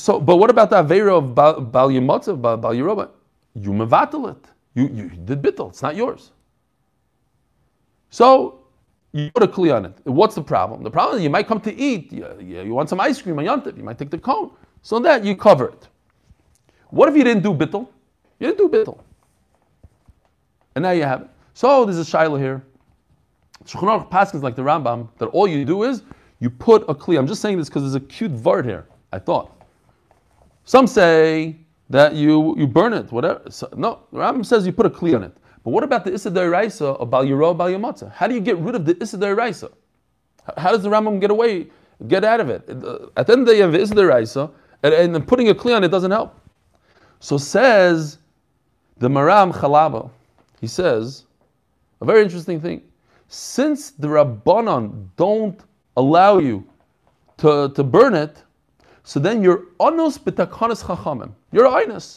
[0.00, 3.10] So, but what about the avera of bal, yimotzav, bal, yiroba?
[3.54, 4.46] You mevatel it.
[4.74, 5.68] You, you did bittel.
[5.68, 6.30] It's not yours.
[8.08, 8.64] So
[9.12, 9.92] you put a kli on it.
[10.04, 10.82] What's the problem?
[10.82, 12.12] The problem is you might come to eat.
[12.12, 13.44] You, you, want some ice cream on.
[13.44, 14.52] You might take the cone.
[14.82, 15.88] So that you cover it.
[16.88, 17.88] What if you didn't do bittel?
[18.38, 19.00] You didn't do bittel.
[20.76, 21.28] And now you have it.
[21.52, 22.64] So there's a shiloh here.
[23.64, 26.02] Shulchan Aruch is like the Rambam that all you do is
[26.38, 27.18] you put a kli.
[27.18, 28.86] I'm just saying this because there's a cute vart here.
[29.12, 29.59] I thought.
[30.70, 31.56] Some say
[31.88, 33.42] that you you burn it, whatever.
[33.50, 35.36] So, no, the Rambam says you put a kli on it.
[35.64, 38.10] But what about the Issa Raisa of Bal Yiro Bal?
[38.10, 39.68] How do you get rid of the Issa Raisa?
[40.56, 41.66] How does the Rambam get away,
[42.06, 42.68] get out of it?
[43.16, 44.48] At the end of the day, the Issa Raisa,
[44.84, 46.38] and, and putting a kli on it doesn't help.
[47.18, 48.18] So says
[48.98, 50.08] the Maharam Chalava.
[50.60, 51.24] He says
[52.00, 52.82] a very interesting thing.
[53.26, 55.60] Since the Rabbanon don't
[55.96, 56.64] allow you
[57.38, 58.44] to, to burn it,
[59.02, 61.32] so then you're onus b'takanas chachamim.
[61.52, 61.66] You're.
[61.66, 62.16] Okay,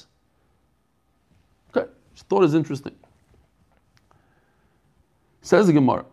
[2.14, 2.96] just thought is interesting.
[5.42, 6.06] Says the Gemara,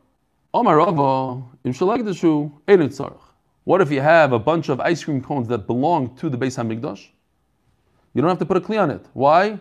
[0.52, 3.20] Omar Rava, im shalagdashu tzarach.
[3.64, 6.56] What if you have a bunch of ice cream cones that belong to the Beis
[6.56, 7.06] Hamikdash?
[8.14, 9.06] You don't have to put a kli on it.
[9.12, 9.58] Why?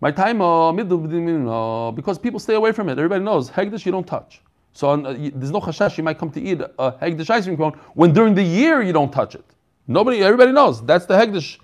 [0.00, 2.98] My time, uh, uh, because people stay away from it.
[2.98, 4.42] Everybody knows, Hegdish you don't touch.
[4.74, 7.72] So uh, there's no chashash you might come to eat a Hegdish ice cream cone
[7.94, 9.53] when during the year you don't touch it.
[9.86, 11.58] Nobody, everybody knows, that's the Hegdish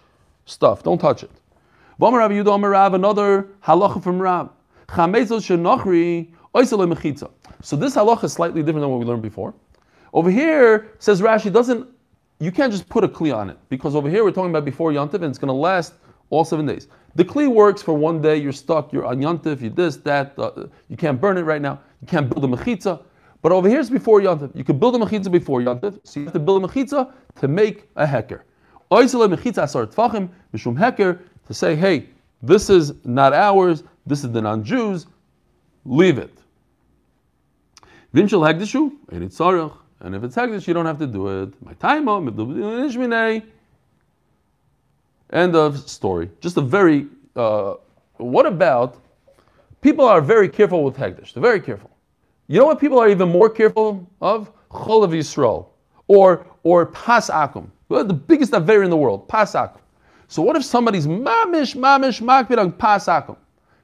[0.44, 1.30] stuff, don't touch it.
[2.00, 4.50] Another halacha from Rav.
[7.62, 9.54] So this halacha is slightly different than what we learned before.
[10.12, 11.88] Over here, says Rashi, doesn't
[12.40, 14.90] you can't just put a kli on it because over here we're talking about before
[14.90, 15.92] Yontif and it's going to last
[16.30, 16.88] all seven days.
[17.14, 20.66] The kli works for one day, you're stuck, you're on yontif, you this, that, uh,
[20.88, 23.02] you can't burn it right now, you can't build a mechitza.
[23.42, 24.54] But over here it's before yontif.
[24.54, 27.48] You can build a mechitza before yontif, so you have to build a mechitza to
[27.48, 28.44] make a hecker.
[28.90, 32.06] Oisele mechitza asar tfachim, mishum hecker, to say, hey,
[32.42, 35.06] this is not ours, this is the non-Jews,
[35.84, 36.36] leave it.
[38.14, 41.62] Vinchel hagdishu, erit sarach, And if it's Hekdesh, you don't have to do it.
[41.64, 42.08] My time,
[45.32, 46.30] End of story.
[46.40, 47.74] Just a very, uh,
[48.16, 49.00] what about,
[49.80, 51.32] people are very careful with Hekdesh.
[51.32, 51.90] They're very careful.
[52.50, 54.50] You know what people are even more careful of?
[54.72, 55.66] Chol of Yisrael.
[56.08, 57.68] Or, or Pas Akum.
[57.88, 59.78] The biggest Aver in the world, Pas Akum.
[60.26, 63.36] So what if somebody's mamish, mamish, makbid on Pas Akum?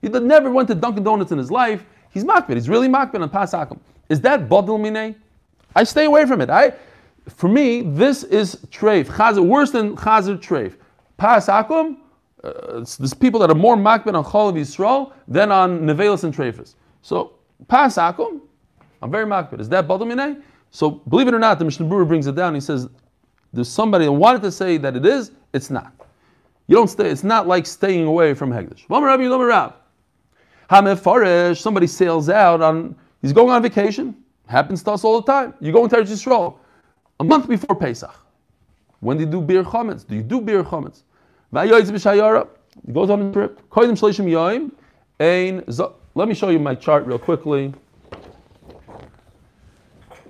[0.03, 1.87] He never went to Dunkin' Donuts in his life.
[2.11, 2.55] He's makbid.
[2.55, 3.79] He's really makbid on Pas Akum.
[4.09, 5.15] Is that Badil Mineh?
[5.77, 6.51] I stay away from it.
[6.51, 6.73] I,
[7.29, 9.05] for me, this is treif.
[9.05, 10.75] Chazer, worse than chazer treif.
[11.19, 11.99] Pas akum,
[12.43, 16.35] uh, there's people that are more makbid on Chol of Yisrael than on Nevelis and
[16.35, 16.75] Treifus.
[17.03, 17.35] So,
[17.69, 18.41] pas akum,
[19.07, 19.61] I'm very makbid.
[19.61, 20.43] Is that Badal
[20.73, 22.55] So, believe it or not, the Mishnah Berurah brings it down.
[22.55, 22.89] He says,
[23.53, 25.93] there's somebody that wanted to say that it is, it's not.
[26.67, 28.85] You don't stay, it's not like staying away from Hegdish.
[31.57, 34.17] Somebody sails out on, he's going on vacation.
[34.49, 35.55] Happens to us all the time.
[35.61, 36.57] You go into Eretz Yisrael
[37.21, 38.13] a month before Pesach.
[38.99, 40.05] When do you do beer chametz?
[40.05, 41.05] Do you do beer chametz?
[42.85, 43.61] He goes on a trip.
[46.17, 47.73] Let me show you my chart real quickly.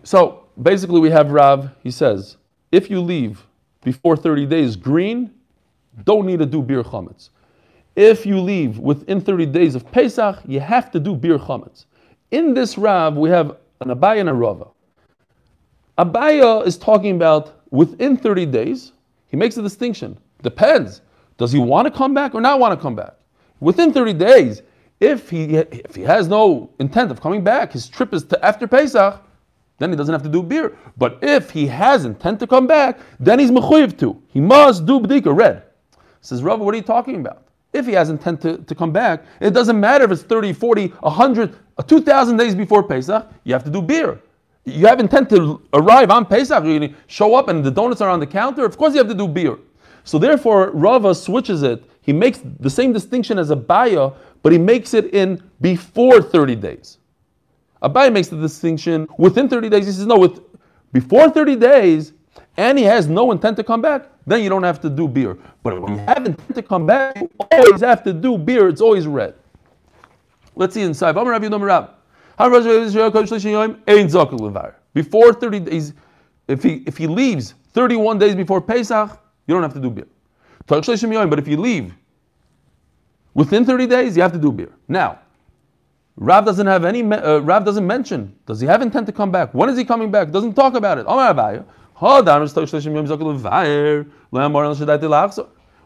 [0.06, 1.68] So basically, we have Rav.
[1.82, 2.36] He says,
[2.70, 3.44] if you leave
[3.82, 5.34] before 30 days green,
[6.04, 7.30] don't need to do beer chametz.
[7.96, 11.86] If you leave within 30 days of Pesach, you have to do beer chametz.
[12.30, 14.68] In this Rav, we have an Abaya and a Rava.
[15.98, 18.92] Abaya is talking about within 30 days.
[19.26, 20.16] He makes a distinction.
[20.40, 21.00] Depends.
[21.36, 23.14] Does he want to come back or not want to come back?
[23.58, 24.62] Within 30 days,
[25.00, 28.68] if he if he has no intent of coming back, his trip is to after
[28.68, 29.20] Pesach,
[29.78, 30.76] then he doesn't have to do beer.
[30.96, 34.20] But if he has intent to come back, then he's mechuyev to.
[34.28, 35.62] He must do bdika red.
[36.20, 37.46] Says Rava, what are you talking about?
[37.72, 40.88] If he has intent to, to come back, it doesn't matter if it's 30, 40,
[40.88, 44.20] 100, 2,000 days before Pesach, you have to do beer.
[44.64, 48.18] You have intent to arrive on Pesach, to show up and the donuts are on
[48.18, 49.58] the counter, of course you have to do beer.
[50.04, 51.84] So therefore, Rava switches it.
[52.00, 56.95] He makes the same distinction as Abaya, but he makes it in before 30 days.
[57.82, 59.86] Abaya makes the distinction within 30 days.
[59.86, 60.40] He says, no, with
[60.92, 62.12] before 30 days,
[62.56, 65.36] and he has no intent to come back, then you don't have to do beer.
[65.62, 68.68] But when you have intent to come back, you always have to do beer.
[68.68, 69.34] It's always red.
[70.54, 71.12] Let's see inside.
[74.94, 75.92] Before 30 days,
[76.48, 80.06] if he, if he leaves 31 days before Pesach, you don't have to do beer.
[80.66, 81.94] But if you leave
[83.34, 84.72] within 30 days, you have to do beer.
[84.88, 85.18] Now,
[86.18, 87.02] Rav doesn't have any.
[87.02, 88.34] Uh, Rav doesn't mention.
[88.46, 89.52] Does he have intent to come back?
[89.52, 90.30] When is he coming back?
[90.30, 91.06] Doesn't talk about it.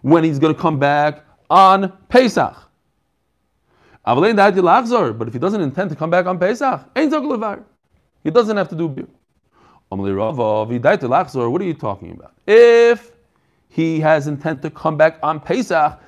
[0.02, 2.56] When he's going to come back on Pesach.
[4.04, 8.88] But if he doesn't intend to come back on Pesach, he doesn't have to do
[8.88, 9.08] beer.
[9.88, 12.32] What are you talking about?
[12.46, 13.12] If
[13.68, 15.98] he has intent to come back on Pesach.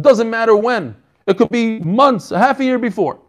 [0.00, 0.94] Doesn't matter when.
[1.30, 3.20] It could be months, a half a year before.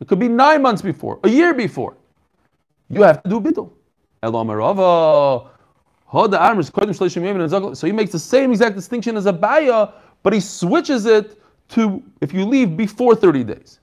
[0.00, 1.96] It could be nine months before, a year before.
[2.90, 3.70] You have to do bittul.
[7.76, 12.02] So he makes the same exact distinction as a Abaya, but he switches it to
[12.20, 13.80] if you leave before 30 days.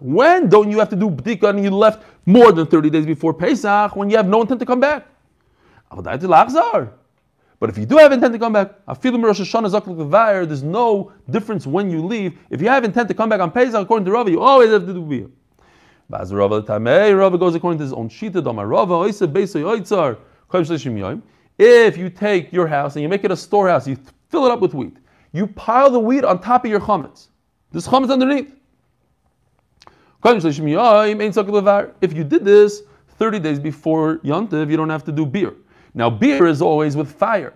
[0.00, 3.32] When don't you have to do bdika and you left more than 30 days before
[3.32, 5.06] Pesach when you have no intent to come back?
[7.60, 8.72] But if you do have intent to come back,
[10.46, 12.38] there's no difference when you leave.
[12.50, 14.86] If you have intent to come back on Pesach, according to Rava, you always have
[14.86, 15.28] to do beer.
[16.08, 18.42] Rava goes according to his own shita.
[21.58, 24.60] If you take your house and you make it a storehouse, you fill it up
[24.60, 24.96] with wheat
[25.32, 27.28] you pile the wheat on top of your chametz.
[27.70, 28.54] There's chametz underneath.
[32.00, 32.82] If you did this
[33.18, 35.54] 30 days before Yontiv, you don't have to do beer.
[35.98, 37.52] Now, beer is always with fire.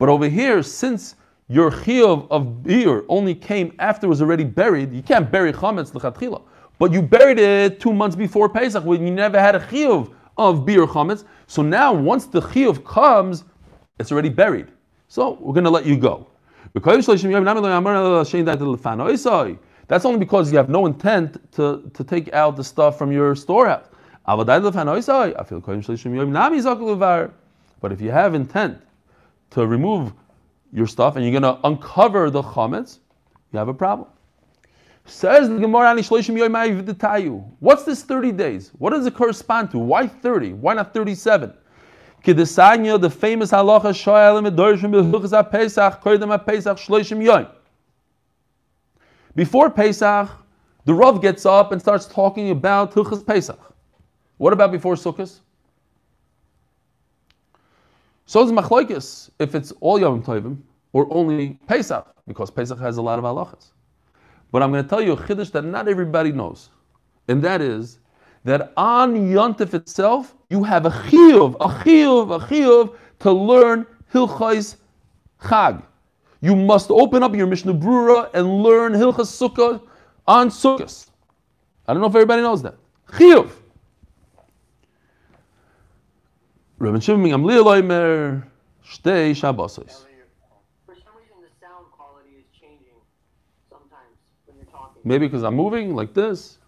[0.00, 1.14] But over here, since
[1.46, 5.94] your chiyuv of beer only came after it was already buried, you can't bury chametz
[5.94, 6.42] l'chatchila.
[6.80, 10.66] But you buried it two months before Pesach when you never had a chiyuv of
[10.66, 11.22] beer chametz.
[11.46, 13.44] So now, once the chiyuv comes,
[14.00, 14.72] it's already buried.
[15.06, 16.26] So we're going to let you go.
[19.86, 23.36] That's only because you have no intent to, to take out the stuff from your
[23.36, 23.86] storehouse.
[27.84, 28.80] But if you have intent
[29.50, 30.14] to remove
[30.72, 33.00] your stuff and you're going to uncover the chametz,
[33.52, 34.08] you have a problem.
[35.04, 35.94] Says the Gemara,
[37.60, 38.72] what's this 30 days?
[38.78, 39.78] What does it correspond to?
[39.78, 40.54] Why 30?
[40.54, 41.52] Why not 37?
[42.24, 43.92] Kedesanya, the famous halacha.
[49.36, 50.30] Before Pesach,
[50.86, 53.60] the Rav gets up and starts talking about Hilchas Pesach.
[54.38, 55.40] What about before Sukkot?
[58.26, 60.58] So is Machlokes if it's all Yom Tovim
[60.92, 63.72] or only Pesach, because Pesach has a lot of halachas.
[64.50, 66.70] But I'm going to tell you a chiddush that not everybody knows,
[67.28, 67.98] and that is
[68.44, 74.76] that on Yontif itself you have a chiyuv, a chiyuv, a chiyuv to learn Hilchais
[75.42, 75.82] Chag.
[76.40, 79.82] You must open up your Mishnah Berurah and learn Hilchas Sukkah
[80.26, 81.08] on Sukkot.
[81.86, 82.76] I don't know if everybody knows that.
[83.12, 83.50] Chiyuv.
[86.78, 88.44] Rabbi Shimon Gamliel Oimer
[88.84, 90.04] Shtei Shabbosos.
[90.86, 92.98] For some reason, the sound quality is changing
[93.70, 95.00] sometimes when you're talking.
[95.04, 96.58] Maybe because I'm moving like this.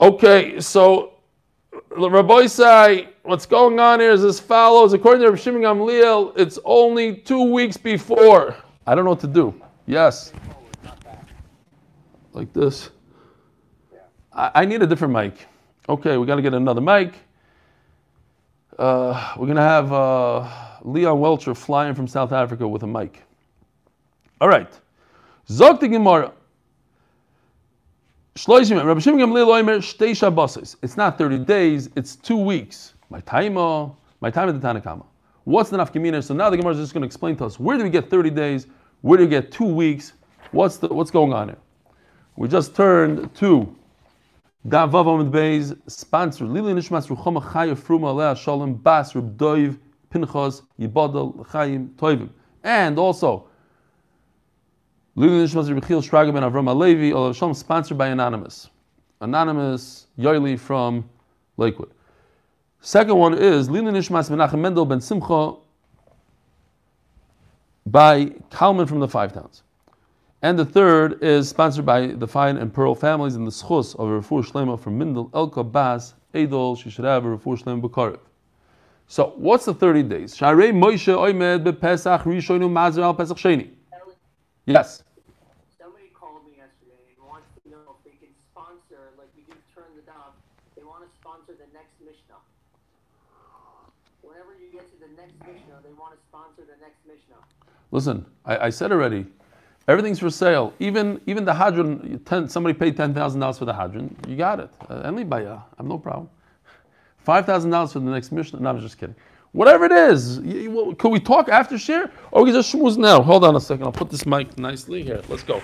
[0.00, 1.14] Okay, so
[1.96, 4.92] Rabbi say what's going on here is as follows.
[4.92, 8.56] According to Rabbi Shimon Gamliel, it's only two weeks before.
[8.86, 9.54] I don't know what to do.
[9.86, 10.32] Yes.
[12.32, 12.90] Like this.
[14.32, 15.46] I, I need a different mic.
[15.88, 17.14] Okay, we got to get another mic.
[18.78, 20.48] Uh, we're gonna have uh,
[20.82, 23.24] Leon Welcher flying from South Africa with a mic.
[24.40, 24.72] All right.
[25.48, 26.32] Zog the Gemara.
[28.36, 28.46] It's
[30.96, 32.94] not 30 days, it's two weeks.
[33.10, 35.04] My time, my time at the Tanakama.
[35.42, 36.22] What's the nafkamina?
[36.22, 38.08] So now the Gemara is just going to explain to us where do we get
[38.08, 38.68] 30 days?
[39.00, 40.12] Where do we get two weeks?
[40.52, 41.58] What's the, what's going on here?
[42.36, 43.74] We just turned to
[44.66, 49.78] Daf Vav Amud Beis, sponsor Lili Nishmas Ruchoma Chaya Fruma Alea Shalom Bas Reb Doiv
[50.10, 52.28] Pinchas Yibadal Chaim Toivim.
[52.64, 53.46] And also
[55.14, 58.68] Lili Nishmas Reb Chil Shraga Avram Alevi Olav Shalom sponsored by Anonymous.
[59.20, 61.08] Anonymous Yoili from
[61.56, 61.92] Lakewood.
[62.80, 65.54] Second one is Lili Nishmas Menachem Mendel Ben Simcha
[67.86, 69.62] by Kalman from the Five Towns.
[70.40, 74.08] And the third is sponsored by the Fine and Pearl families in the Schus of
[74.08, 78.20] Rafur Shlema from Mindel Elka Bas Edol Shishrav Rafur Shlema Bukarev.
[79.08, 80.36] So what's the 30 days?
[80.36, 83.70] Sharei Moshe Oimed BePesach Rishonu Al Pesach Sheni.
[84.64, 85.02] Yes.
[85.76, 89.58] Somebody called me yesterday and wants to know if they can sponsor, like we do
[89.74, 90.38] turn the dog,
[90.76, 92.38] they want to sponsor the next Mishnah.
[94.22, 97.42] Whenever you get to the next Mishnah, they want to sponsor the next Mishnah.
[97.90, 99.26] Listen, I, I said already,
[99.88, 100.72] everything's for sale.
[100.78, 104.10] Even even the hadran, ten, somebody paid ten thousand dollars for the hadran.
[104.28, 104.70] You got it.
[104.88, 105.40] Uh, Only I
[105.78, 106.30] have no problem.
[107.18, 108.60] Five thousand dollars for the next Mishnah.
[108.60, 109.16] No, I'm just kidding.
[109.52, 113.22] Whatever it is, you- well, can we talk after share, or we just schmooze now?
[113.22, 113.84] Hold on a second.
[113.86, 115.22] I'll put this mic nicely here.
[115.28, 115.60] Let's go.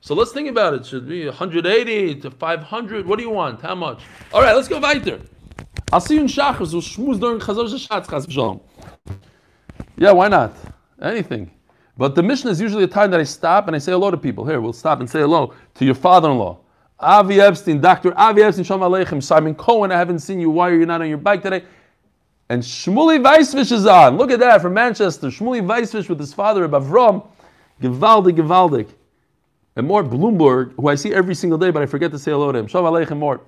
[0.00, 0.86] So let's think about it.
[0.86, 3.06] Should be 180 to 500.
[3.06, 3.60] What do you want?
[3.60, 4.02] How much?
[4.32, 5.20] All right, let's go weiter.
[5.92, 6.66] I'll see you in Shachar.
[6.66, 8.60] So schmooze during Chazar.
[9.96, 10.54] Yeah, why not?
[11.02, 11.50] Anything.
[11.96, 14.16] But the Mishnah is usually a time that I stop and I say hello to
[14.16, 14.46] people.
[14.46, 16.58] Here, we'll stop and say hello to your father-in-law.
[16.98, 18.16] Avi Epstein, Dr.
[18.18, 20.50] Avi Epstein, Shalom Aleichem, Simon Cohen, I haven't seen you.
[20.50, 21.64] Why are you not on your bike today?
[22.48, 24.16] And Shmuley Weisfish is on.
[24.16, 25.28] Look at that from Manchester.
[25.28, 27.26] Shmuley Weisfish with his father, Avram.
[27.82, 28.88] Givaldik, Givaldik.
[29.74, 32.52] And Mort Bloomberg, who I see every single day, but I forget to say hello
[32.52, 32.66] to him.
[32.66, 33.46] Shalom Aleichem, Mort.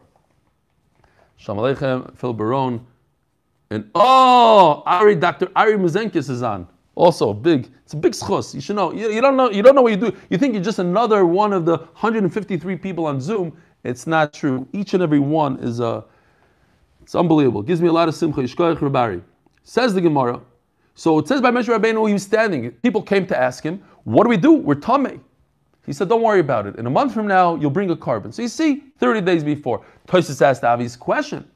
[1.36, 2.84] Shalom Aleichem, Phil Barone.
[3.70, 5.48] And oh, Ari, Dr.
[5.54, 6.66] Ari Muzenkis is on.
[6.98, 7.70] Also big.
[7.84, 8.52] It's a big schos.
[8.52, 8.92] You should know.
[8.92, 9.48] You, you don't know.
[9.48, 10.12] You don't know what you do.
[10.30, 13.56] You think you're just another one of the 153 people on Zoom.
[13.84, 14.66] It's not true.
[14.72, 16.04] Each and every one is a.
[17.02, 17.62] It's unbelievable.
[17.62, 18.40] gives me a lot of simcha.
[18.40, 19.22] Yishkoyach Rabari.
[19.62, 20.40] Says the Gemara.
[20.96, 22.72] So it says by Moshe Rabbeinu he was standing.
[22.82, 24.54] People came to ask him, "What do we do?
[24.54, 25.20] We're Tameh."
[25.86, 26.74] He said, "Don't worry about it.
[26.80, 29.84] In a month from now, you'll bring a korban." So you see, 30 days before,
[30.08, 31.46] Tosis asked the obvious question.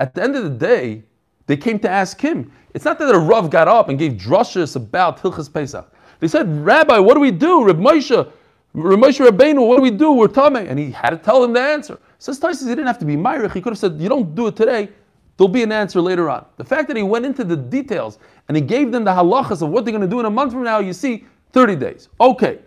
[0.00, 1.02] At the end of the day,
[1.48, 2.52] they came to ask him.
[2.74, 5.90] It's not that a Rav got up and gave drushes about Hilchas Pesach.
[6.20, 7.64] They said, Rabbi, what do we do?
[7.64, 8.30] Reb Moshe,
[8.74, 10.12] Reb Moshe Rabbeinu, what do we do?
[10.12, 10.68] We're Tameh.
[10.68, 11.98] And he had to tell them the answer.
[12.18, 13.54] Says Taisus, he didn't have to be Myrich.
[13.54, 14.90] He could have said, you don't do it today.
[15.36, 16.44] There'll be an answer later on.
[16.56, 19.70] The fact that he went into the details and he gave them the halachas of
[19.70, 22.08] what they're going to do in a month from now, you see, 30 days.
[22.20, 22.58] Okay.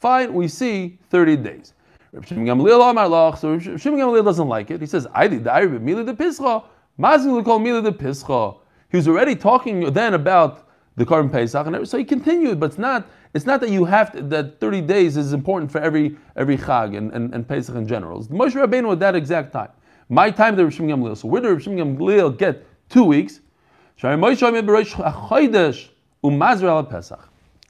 [0.00, 1.73] Fine, we see 30 days.
[2.22, 4.80] Shimon Gamliel Amar Lach, so Shimon Gamliel doesn't like it.
[4.80, 6.64] He says, I did the Mila de Pischa.
[6.98, 8.58] Mazil call Mila de Pischa.
[8.90, 12.60] He was already talking then about the Karban Pesach, and so he continued.
[12.60, 13.08] But it's not.
[13.34, 16.96] It's not that you have to, that 30 days is important for every every Chag
[16.96, 18.20] and, and, and Pesach in general.
[18.20, 19.70] It's Moshe Rabbeinu at that exact time.
[20.08, 21.16] My time, the Reb Shimon Gamliel.
[21.16, 23.40] So where did Reb Shimon Gamliel get two weeks?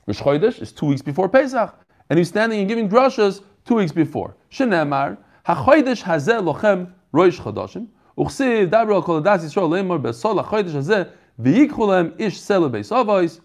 [0.06, 1.74] Rosh Chodesh is two weeks before Pesach,
[2.10, 4.36] and he's standing and giving drushes two weeks before.
[4.50, 7.88] Shenemar, HaChodesh hazeh lochem roish chodashim,
[8.18, 11.08] uchsiv dabra kol adas Yisrael lemar besol HaChodesh hazeh
[11.40, 13.40] v'yikchu lehem ish selu beis avos.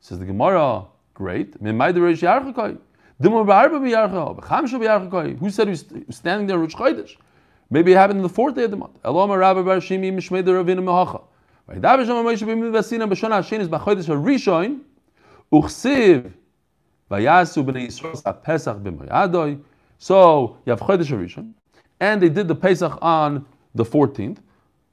[0.00, 0.84] Says the Gemara,
[1.14, 1.62] Great.
[1.62, 2.76] Mimai the Reish Yarchakai.
[3.22, 5.38] Dimur Ba'arba B'Yarcha, B'Chamsha B'Yarchakai.
[5.38, 7.16] Who said he was standing there in Rosh Chodesh?
[7.70, 9.00] Maybe it happened in the fourth day of the month.
[9.02, 11.22] Eloma Rabbi Bar Shimi Mishmei the Ravina Mehacha.
[11.68, 14.80] Vayidav Shem Moshe B'Mid Vasina B'Shana Hashem B'Chodesh HaRishon
[15.52, 16.32] Uchsiv
[17.10, 18.78] Vayasu B'nei Yisrael Sa Pesach.
[19.98, 21.52] So you have Chodesh HaRishon,
[22.00, 24.38] and they did the Pesach on the 14th.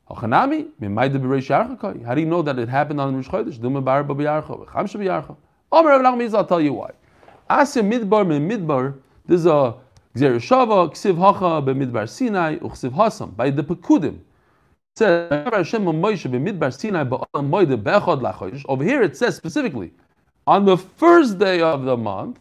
[0.09, 2.03] Hachanami, Mimayde B'Reish Yarchakai.
[2.05, 3.59] How do you know that it happened on Rosh Chodesh?
[3.61, 4.01] Duma Bar.
[4.03, 4.17] Omer
[5.89, 6.91] Rav Nachman I'll tell you why.
[7.49, 8.95] Midbar Midbar,
[9.25, 9.75] there's a
[10.15, 13.35] Gzer Shava, Ksiv Hacha B'Midbar Sinai, Uchsiv Hasam.
[13.35, 14.19] By the Pekudim.
[18.67, 19.93] Over here it says specifically,
[20.47, 22.39] on the first day of the month,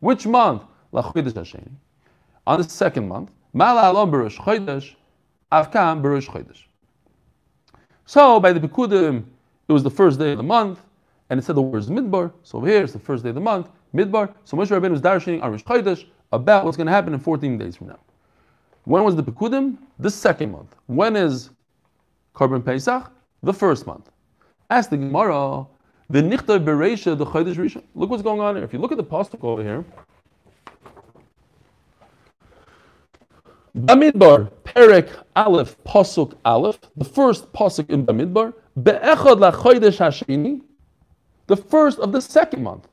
[0.00, 0.62] which month?
[0.92, 4.94] On the second month, B'Rosh Chodesh,
[5.52, 6.64] Avkam B'Rosh Chodesh.
[8.06, 9.24] So by the Pekudim,
[9.68, 10.80] it was the first day of the month,
[11.28, 12.32] and it said the words Midbar.
[12.42, 14.32] So here, it's the first day of the month, Midbar.
[14.44, 17.58] So Moshe Rabbeinu was darshaning on Rosh Chodesh about what's going to happen in 14
[17.58, 17.98] days from now.
[18.84, 19.76] When was the Pekudim?
[19.98, 20.74] The second month.
[20.86, 21.50] When is
[22.34, 23.10] Korban Pesach?
[23.42, 24.10] The first month.
[24.70, 25.66] Ask the Gemara,
[26.10, 27.82] the Nichta Bereisha, the Chodesh Rishon.
[27.94, 28.64] Look what's going on here.
[28.64, 29.84] If you look at the pasuk over here,
[33.76, 40.62] Bamidbar, Perek Aleph, Pasuk Aleph, the first Pasuk in Bamidbar, Be'echad lachodesh hashini,
[41.46, 42.88] the first of the second month.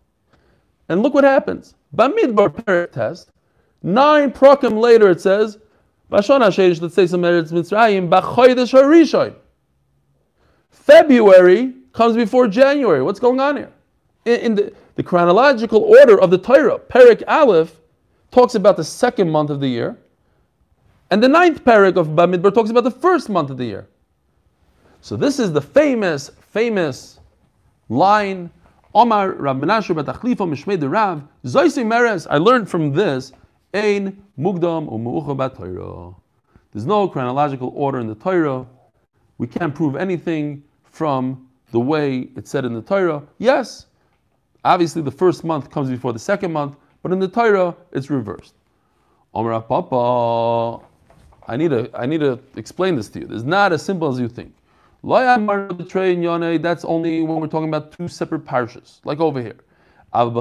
[0.89, 1.75] And look what happens.
[1.95, 3.31] Bamidbar Perek test,
[3.81, 5.57] nine prokim later it says,
[6.11, 9.33] Vashon HaSheirish, let's say some Eretz Mitzrayim, B'chodesh HaRishon.
[10.69, 13.01] February comes before January.
[13.01, 13.71] What's going on here?
[14.25, 17.79] In, in the, the chronological order of the Torah, Perek Aleph
[18.31, 19.97] talks about the second month of the year,
[21.09, 23.87] and the ninth parak of Bamidbar talks about the first month of the year.
[25.01, 27.19] So this is the famous, famous
[27.89, 28.51] line.
[28.93, 32.27] Omar Rab Menashe Batachlifa Mishmei de Rav Zoisi Meres.
[32.29, 33.33] I learned from this.
[33.73, 36.15] Ein Mugdam Umucha Torah.
[36.71, 38.65] There's no chronological order in the Torah.
[39.37, 41.44] We can't prove anything from
[41.75, 43.21] the way it's said in the Torah.
[43.37, 43.87] Yes,
[44.63, 48.55] obviously the first month comes before the second month, but in the Torah it's reversed.
[49.33, 50.85] Omar Papa.
[51.47, 53.27] I need to I need to explain this to you.
[53.29, 54.53] It's not as simple as you think.
[55.03, 59.59] That's only when we're talking about two separate parshas, like over here.
[60.13, 60.33] If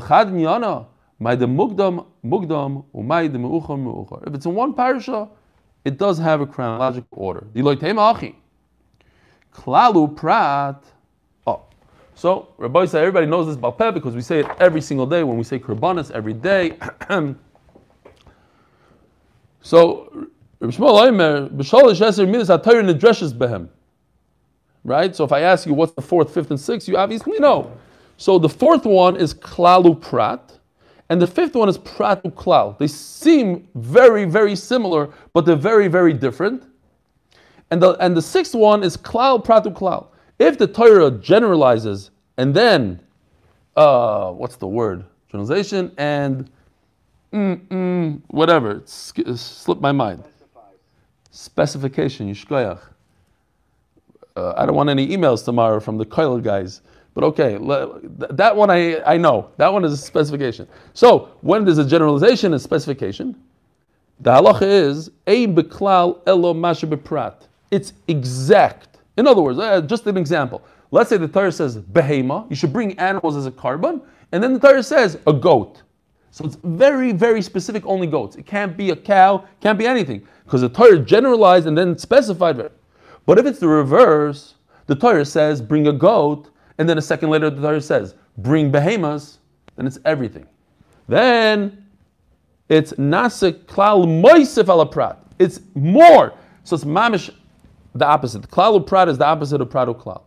[4.36, 5.28] it's in one parsha,
[5.84, 7.44] it does have a chronological order.
[9.52, 10.93] Klalu prat.
[12.14, 15.36] So Rabbi said everybody knows this balpeh because we say it every single day when
[15.36, 16.78] we say korbanos every day.
[19.62, 20.28] so
[24.84, 25.16] Right?
[25.16, 27.70] So if I ask you what's the fourth, fifth, and sixth, you obviously know.
[28.16, 30.58] So the fourth one is klalu prat,
[31.08, 32.78] and the fifth one is pratu klal.
[32.78, 36.64] They seem very, very similar, but they're very, very different.
[37.70, 40.06] And the, and the sixth one is klal pratu klal.
[40.38, 43.00] If the Torah generalizes and then,
[43.76, 45.04] uh, what's the word?
[45.30, 46.50] Generalization and
[47.32, 50.24] mm, mm, whatever, it slipped my mind
[51.34, 52.80] specification, Yishkoyach.
[54.36, 56.80] Uh, I don't want any emails tomorrow from the Koil guys.
[57.12, 57.58] But okay,
[58.30, 59.50] that one I, I know.
[59.56, 60.66] That one is a specification.
[60.94, 63.40] So when there's a generalization and specification,
[64.20, 67.34] the halacha is a beklal elo.
[67.70, 68.93] It's exact.
[69.16, 70.62] In other words, uh, just an example.
[70.90, 74.02] Let's say the Torah says behema, you should bring animals as a korban,
[74.32, 75.82] and then the Torah says a goat.
[76.30, 78.34] So it's very, very specific, only goats.
[78.34, 80.26] It can't be a cow, can't be anything.
[80.44, 82.56] Because the Torah generalized and then specified.
[83.26, 84.54] But if it's the reverse,
[84.86, 88.72] the Torah says, bring a goat, and then a second later the Torah says, bring
[88.72, 89.38] behemoths,
[89.76, 90.46] then it's everything.
[91.06, 91.86] Then
[92.68, 95.18] it's nasik klal moisif alaprat.
[95.38, 96.34] It's more.
[96.64, 97.32] So it's mamish,
[97.94, 98.42] the opposite.
[98.50, 100.22] Klal prat is the opposite of pratu klal.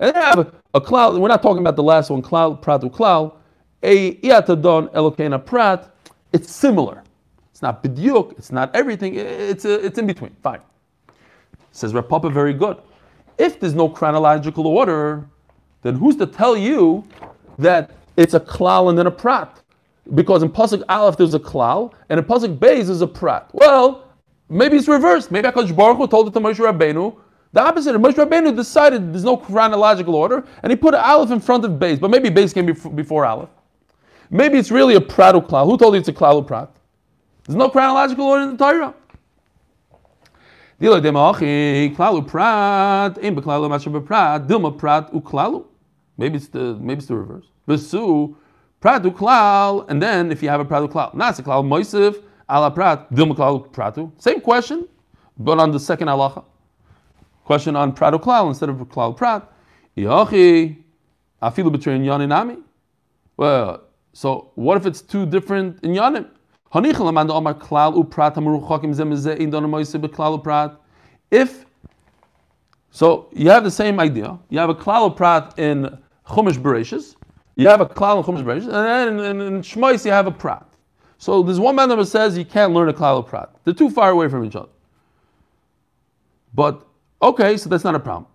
[0.00, 2.90] And then I have a, klal, we're not talking about the last one, klal pratu
[2.90, 3.34] klal
[3.82, 5.94] a iatadon elokena prat,
[6.32, 7.02] it's similar.
[7.50, 10.34] It's not bidyuk, it's not everything, it's, a, it's in between.
[10.42, 10.60] Fine.
[11.72, 12.76] Says Rav Papa, very good.
[13.38, 15.26] If there's no chronological order,
[15.82, 17.06] then who's to tell you
[17.58, 19.62] that it's a klal and then a prat?
[20.14, 23.48] Because in Pasuk Aleph there's a klal, and in Pasuk Beis there's a prat.
[23.52, 24.07] Well,
[24.48, 25.30] maybe it's reversed.
[25.30, 27.16] Maybe HaKadosh Baruch Hu told it to Moshe Rabbeinu,
[27.52, 27.94] the opposite.
[27.96, 32.00] Moshe Rabbeinu decided there's no chronological order, and he put Aleph in front of Beis,
[32.00, 33.50] but maybe Beis came before Aleph.
[34.30, 35.66] Maybe it's really a pratu klal.
[35.66, 36.70] Who told you it's a klal prat?
[37.46, 38.94] There's no chronological order in the Torah.
[40.80, 40.94] Maybe
[46.36, 47.46] it's the maybe it's the reverse.
[47.66, 48.36] Besu
[48.80, 52.70] Pratu klal, and then if you have a pratu klal, not a klal moisiv ala
[52.70, 54.10] prat dilma klal pratu.
[54.18, 54.88] Same question,
[55.38, 56.44] but on the second halacha.
[57.44, 59.50] Question on pratu klal instead of klal prat.
[59.96, 60.76] Yachi
[61.42, 62.62] afilu between yaninami.
[63.36, 63.82] Well,
[64.12, 66.28] so what if it's two different inyanim?
[71.30, 71.66] If
[72.90, 74.38] so, you have the same idea.
[74.50, 77.16] You have a klal prat in Chumash Bereshis,
[77.56, 80.26] you have a klal in Chumash Bereshis, and then in, in, in Shmois you have
[80.26, 80.67] a prat.
[81.18, 83.50] So there's one man that says you can't learn a klal prat.
[83.64, 84.68] They're too far away from each other.
[86.54, 86.86] But
[87.20, 88.26] okay, so that's not a problem.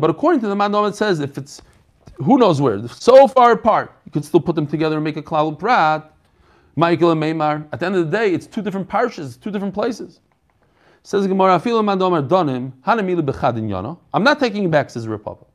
[0.00, 1.60] But according to the mandam, it says if it's
[2.14, 5.22] who knows where, so far apart, you could still put them together and make a
[5.22, 6.12] klal prat.
[6.76, 7.66] Michael and Meimar.
[7.72, 10.20] At the end of the day, it's two different parshas, two different places.
[11.02, 11.54] Says Gemara,
[14.12, 15.48] I'm not taking it back, says Republic.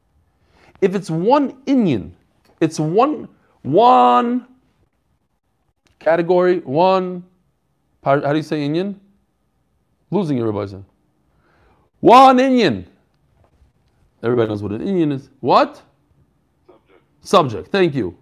[0.81, 2.11] If it's one Inyan,
[2.59, 3.27] it's one
[3.61, 4.47] one
[6.01, 7.23] category, one
[8.03, 8.99] how do you say Indian?
[10.09, 10.75] Losing everybody.
[11.99, 12.87] One Indian.
[14.23, 15.29] Everybody knows what an Indian is.
[15.39, 15.81] What?
[16.65, 17.01] Subject.
[17.21, 17.67] Subject.
[17.71, 18.17] Thank you.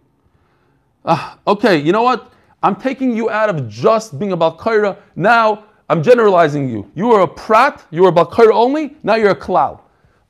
[1.05, 2.34] Uh, okay, you know what?
[2.61, 4.97] I'm taking you out of just being about Kaira.
[5.15, 6.91] Now I'm generalizing you.
[6.93, 9.80] You were a prat, you were a Kaira only, now you're a klal.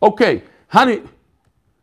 [0.01, 1.01] Okay, honey,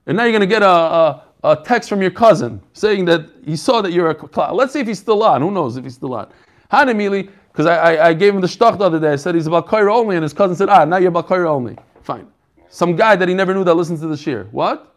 [0.06, 3.30] and now you're going to get a, a, a, text from your cousin saying that
[3.45, 4.53] he saw that you're a klal.
[4.53, 5.43] Let's see if he's still on.
[5.43, 6.32] Who knows if he's still on?
[6.70, 9.12] Hanimili, because I, I, I, gave him the shtach the other day.
[9.12, 11.47] I said he's about Kaira only, and his cousin said, ah, now you're about Kaira
[11.47, 11.76] only.
[12.03, 12.26] Fine.
[12.68, 14.49] Some guy that he never knew that listens to the shir.
[14.51, 14.95] What?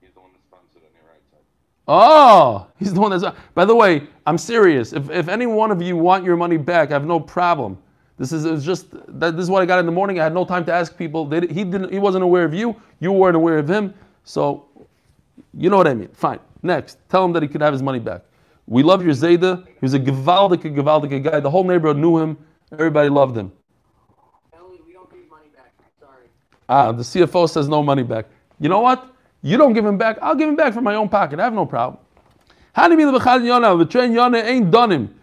[0.00, 1.40] He's the one that's sponsored on your right side.
[1.88, 3.36] Oh, he's the one that's.
[3.54, 4.92] By the way, I'm serious.
[4.92, 7.78] If, if any one of you want your money back, I have no problem.
[8.18, 9.36] This is just that.
[9.36, 10.18] This is what I got in the morning.
[10.20, 11.26] I had no time to ask people.
[11.26, 11.92] They, he didn't.
[11.92, 12.74] He wasn't aware of you.
[13.00, 13.94] You weren't aware of him.
[14.24, 14.65] So,
[15.56, 16.08] you know what I mean.
[16.08, 16.40] Fine.
[16.62, 18.22] Next, tell him that he could have his money back.
[18.66, 19.64] We love your Zayda.
[19.66, 21.40] He was a gewaldige, gewaldige guy.
[21.40, 22.36] The whole neighborhood knew him.
[22.72, 23.52] Everybody loved him.
[24.86, 25.72] we don't give money back.
[26.00, 26.26] Sorry.
[26.68, 28.26] Ah, the CFO says no money back.
[28.58, 29.12] You know what?
[29.42, 31.38] You don't give him back, I'll give him back from my own pocket.
[31.38, 32.00] I have no problem.
[34.42, 35.14] ain't done him.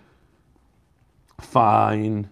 [1.41, 2.29] Fine.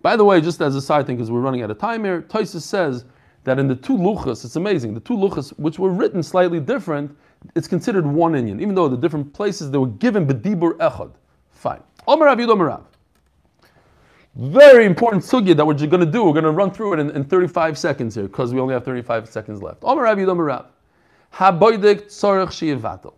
[0.00, 2.22] By the way, just as a side thing, because we're running out of time here,
[2.22, 3.04] Toysa says
[3.44, 7.14] that in the two luchas, it's amazing, the two luchas, which were written slightly different,
[7.54, 11.12] it's considered one inyan, even though the different places they were given bedibur echad.
[11.50, 11.82] Fine.
[12.06, 12.84] Omer Rav Yud
[14.36, 16.24] Very important sugya that we're going to do.
[16.24, 18.84] We're going to run through it in, in 35 seconds here because we only have
[18.84, 19.82] 35 seconds left.
[19.82, 20.66] Omer Rav Yud
[21.32, 23.14] Haboidik tzorech shiavatel.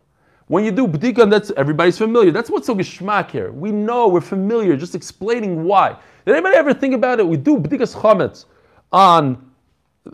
[0.49, 2.31] When you do bdika, that's everybody's familiar.
[2.31, 3.51] That's what's so geschmack here.
[3.51, 4.77] We know we're familiar.
[4.77, 5.97] Just explaining why.
[6.24, 7.27] Did anybody ever think about it?
[7.27, 8.45] We do bdikas chametz
[8.93, 9.51] on,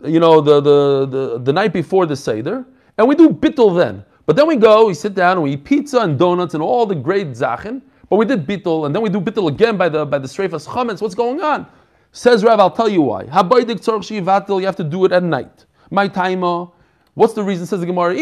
[0.03, 2.65] you know, the, the, the, the night before the seder,
[2.97, 4.03] and we do bittul then.
[4.25, 6.85] But then we go, we sit down, and we eat pizza and donuts and all
[6.85, 7.81] the great zachin.
[8.09, 10.67] But we did bittul, and then we do bittul again by the by the streifas
[10.67, 11.01] chametz.
[11.01, 11.65] What's going on?
[12.11, 13.23] Says Rav, I'll tell you why.
[13.23, 15.65] You have to do it at night.
[15.89, 16.67] My timer.
[17.15, 17.65] What's the reason?
[17.65, 18.13] Says the Gemara.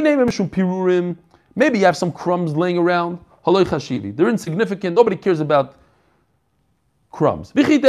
[1.56, 3.20] Maybe you have some crumbs laying around.
[3.46, 4.96] They're insignificant.
[4.96, 5.76] Nobody cares about
[7.12, 7.52] crumbs.
[7.54, 7.80] But you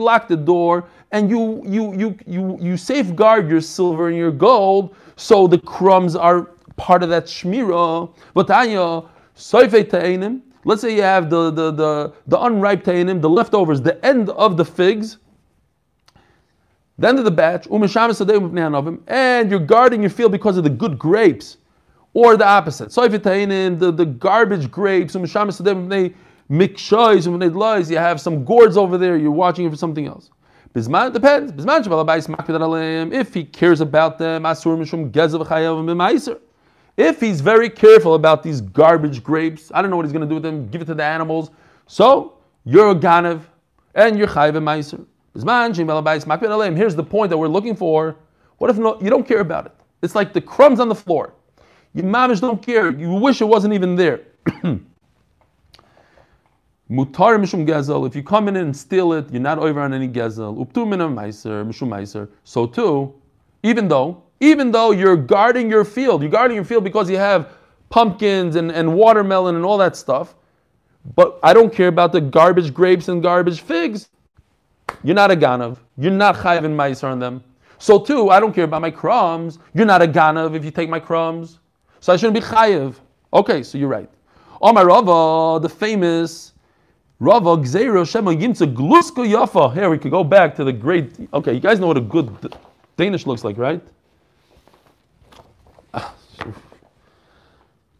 [0.00, 4.96] lock the door and you you you you you safeguard your silver and your gold,
[5.16, 8.10] so the crumbs are part of that shmira.
[10.64, 14.56] Let's say you have the the the, the unripe tainim, the leftovers, the end of
[14.56, 15.18] the figs
[17.00, 20.98] the end of the batch, um and you're guarding your field because of the good
[20.98, 21.56] grapes,
[22.12, 22.92] or the opposite.
[22.92, 25.24] So if the, the garbage grapes, um
[26.50, 30.30] you have some gourds over there, you're watching for something else.
[30.74, 31.52] It depends.
[33.12, 34.44] If he cares about them,
[36.96, 40.28] if he's very careful about these garbage grapes, I don't know what he's going to
[40.28, 41.50] do with them, give it to the animals.
[41.86, 42.34] So
[42.64, 43.42] you're a ganav
[43.94, 45.06] and you're chayv meiser.
[46.76, 48.16] Here's the point that we're looking for.
[48.58, 49.72] What if no, you don't care about it?
[50.02, 51.34] It's like the crumbs on the floor.
[51.94, 52.90] You mamish don't care.
[52.90, 54.22] You wish it wasn't even there.
[56.90, 58.06] Mutar mishum gezel.
[58.06, 60.58] If you come in and steal it, you're not over on any gezel.
[60.58, 62.28] Uptu minam meiser mishum meiser.
[62.44, 63.14] So too,
[63.62, 67.52] even though even though you're guarding your field, you're guarding your field because you have
[67.90, 70.34] pumpkins and, and watermelon and all that stuff.
[71.14, 74.08] But I don't care about the garbage grapes and garbage figs.
[75.02, 75.78] You're not a ganav.
[75.98, 77.44] You're not chayiv in ma'aser on them.
[77.78, 79.58] So too, I don't care about my crumbs.
[79.74, 81.58] You're not a ganav if you take my crumbs.
[82.00, 82.96] So I shouldn't be chayiv.
[83.32, 84.10] Okay, so you're right.
[84.62, 86.49] Omar Rava, the famous
[87.20, 89.74] Rava Gzeiro Shema Yimtza Glusko Yafa.
[89.74, 91.12] Here we could go back to the great.
[91.34, 92.56] Okay, you guys know what a good
[92.96, 93.82] Danish looks like, right?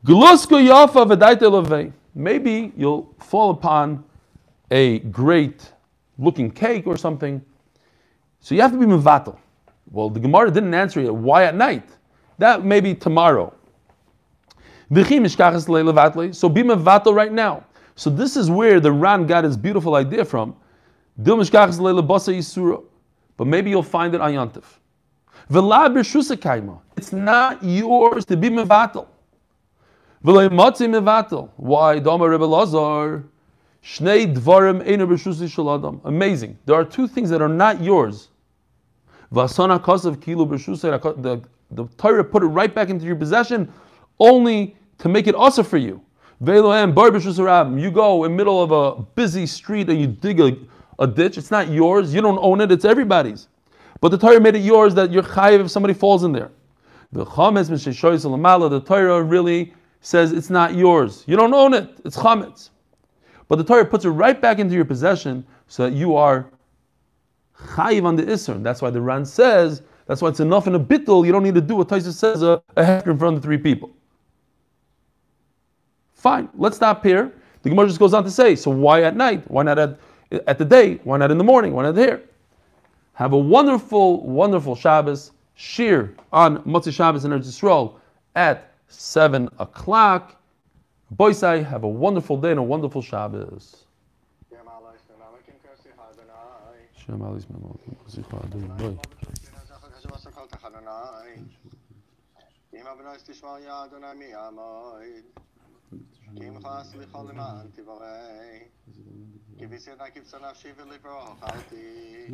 [0.05, 1.93] Glusko yafa levei.
[2.14, 4.03] Maybe you'll fall upon
[4.71, 5.71] a great
[6.18, 7.45] looking cake or something.
[8.41, 9.37] So you have to be mevatel.
[9.91, 11.14] Well, the Gemara didn't answer yet.
[11.14, 11.87] Why at night?
[12.39, 13.53] That may be tomorrow.
[14.89, 17.64] So be mevatel right now.
[17.97, 20.57] So this is where the Ran got his beautiful idea from.
[23.36, 24.64] But maybe you'll find it on Yantif.
[26.97, 29.07] It's not yours to be mevatel.
[31.57, 31.99] Why?
[31.99, 33.22] Dama.
[36.05, 36.59] Amazing.
[36.66, 38.28] There are two things that are not yours.
[39.32, 39.80] Vasana
[41.72, 43.72] the Torah put it right back into your possession
[44.18, 46.03] only to make it also for you.
[46.43, 50.57] You go in middle of a busy street and you dig a,
[50.99, 51.36] a ditch.
[51.36, 52.14] It's not yours.
[52.14, 52.72] You don't own it.
[52.72, 53.49] It's everybody's.
[54.01, 56.51] But the Torah made it yours that you're chayiv if somebody falls in there.
[57.12, 57.68] The chametz.
[58.70, 61.24] The Torah really says it's not yours.
[61.26, 61.91] You don't own it.
[62.05, 62.70] It's chametz.
[63.49, 66.51] But the Torah puts it right back into your possession so that you are
[67.59, 68.62] chayiv on the isser.
[68.62, 71.55] That's why the Ran says, that's why it's enough in a bittul, you don't need
[71.55, 73.91] to do what Taisa says uh, a, a hecker in front of three people.
[76.21, 77.33] Fine, let's stop here.
[77.62, 79.43] The Gemara just goes on to say, so why at night?
[79.51, 79.99] Why not at,
[80.47, 80.97] at the day?
[81.03, 81.73] Why not in the morning?
[81.73, 82.21] Why not here?
[83.14, 87.95] Have a wonderful, wonderful Shabbos, shir on Motzi Shabbos in Eretz Yisrael
[88.35, 90.37] at 7 o'clock.
[91.16, 93.87] Boisai, have a wonderful day and a wonderful Shabbos.
[106.36, 108.07] כי אם יכולה סליחה למען תברא,
[109.59, 112.26] כי בסיידה כבשה נפשי ולברוך ארתי,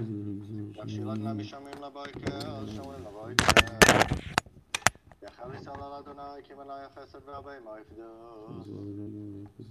[0.75, 3.45] להשאיר עד למשמים לבויקר, שומרים לבויקר.
[5.23, 8.03] יחל ישראל על אדוני, כי מלא החסד והבהמה יפדו,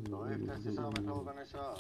[0.10, 1.76] לא יפתס ישראל בכל בנשאר.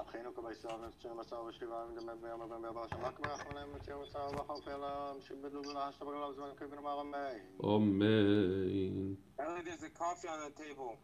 [0.00, 5.20] אחינו כבישראל נפצ'ר מסר ושכיבה מדמת ביום הבן בעבר שמק מאחרונים מציע מסר וחוף אלם
[5.20, 9.16] שבדו ולהשת בגלב זמן כבן אמר אמן Amen.
[9.38, 10.96] Apparently, there's a coffee on the table.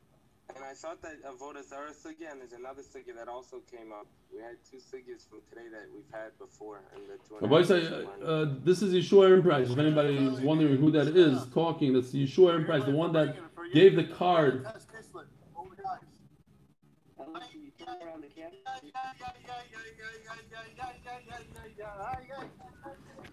[0.57, 4.07] And I thought that Avodah Zarah sugya, and there's another sugya that also came up.
[4.35, 6.81] We had two sugyas from today that we've had before.
[6.97, 8.51] In the two and a half Boisai, years we learned.
[8.51, 9.68] uh, this is Yeshua Aaron Price.
[9.68, 13.37] If anybody is wondering who that is talking, that's Yeshua Aaron Price, the one that
[13.74, 14.66] gave the card.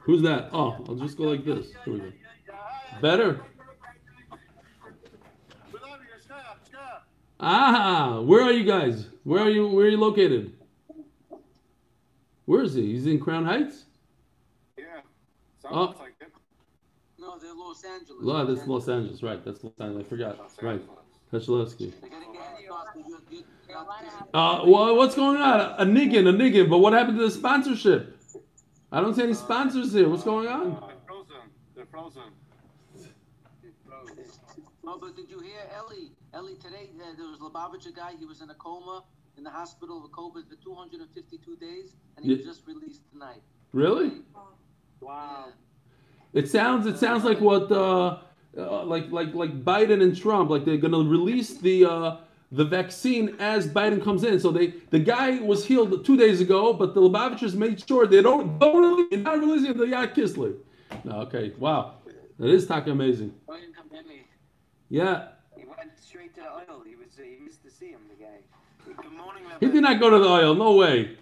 [0.00, 0.50] Who's that?
[0.52, 1.72] Oh, I'll just go like this.
[1.84, 2.12] Here we go.
[3.00, 3.40] Better?
[7.38, 9.06] Ah, where are you guys?
[9.24, 9.66] Where are you?
[9.68, 10.52] Where are you located?
[12.44, 12.92] Where is he?
[12.92, 13.86] He's in Crown Heights.
[14.76, 14.84] Yeah.
[15.64, 15.86] Oh.
[15.86, 16.32] Sounds like it.
[17.18, 18.22] No, they're Los Angeles.
[18.22, 19.44] No, that's Los Angeles, right?
[19.44, 20.06] That's Los Angeles.
[20.06, 20.38] I forgot.
[20.60, 20.82] Right,
[21.32, 21.92] Kachalowski.
[23.70, 25.60] They're getting gas costs, but you- you- Uh, well, what's going on?
[25.78, 26.68] A niggin, a niggin.
[26.70, 28.16] But what happened to the sponsorship?
[28.92, 30.08] I don't see any sponsors here.
[30.08, 30.70] What's going on?
[30.70, 31.36] They're frozen.
[31.76, 32.22] They're frozen.
[34.86, 36.10] Oh, but did you hear Ellie?
[36.32, 39.04] Ellie today, uh, there was Lubavitch, a guy, he was in a coma
[39.36, 43.42] in the hospital with COVID for 252 days, and he was just released tonight.
[43.72, 44.22] Really?
[45.00, 45.46] Wow.
[46.32, 46.86] It sounds.
[46.86, 48.18] It sounds like what, uh,
[48.56, 50.50] uh, like like like Biden and Trump.
[50.50, 52.16] Like they're gonna release the uh,
[52.52, 54.40] the vaccine as Biden comes in.
[54.40, 58.22] So they the guy was healed two days ago, but the Lubavitchers made sure they
[58.22, 60.56] don't don't release, they're not releasing the Yud Kislev.
[61.04, 61.94] No, okay, wow,
[62.38, 63.32] that is talking amazing.
[63.46, 64.26] William Company.
[64.88, 66.84] Yeah, He went straight to the Ohel.
[66.84, 68.38] He was he missed to see him, the guy.
[68.84, 70.56] Good morning, he did not go to the Ohel.
[70.58, 71.16] No way.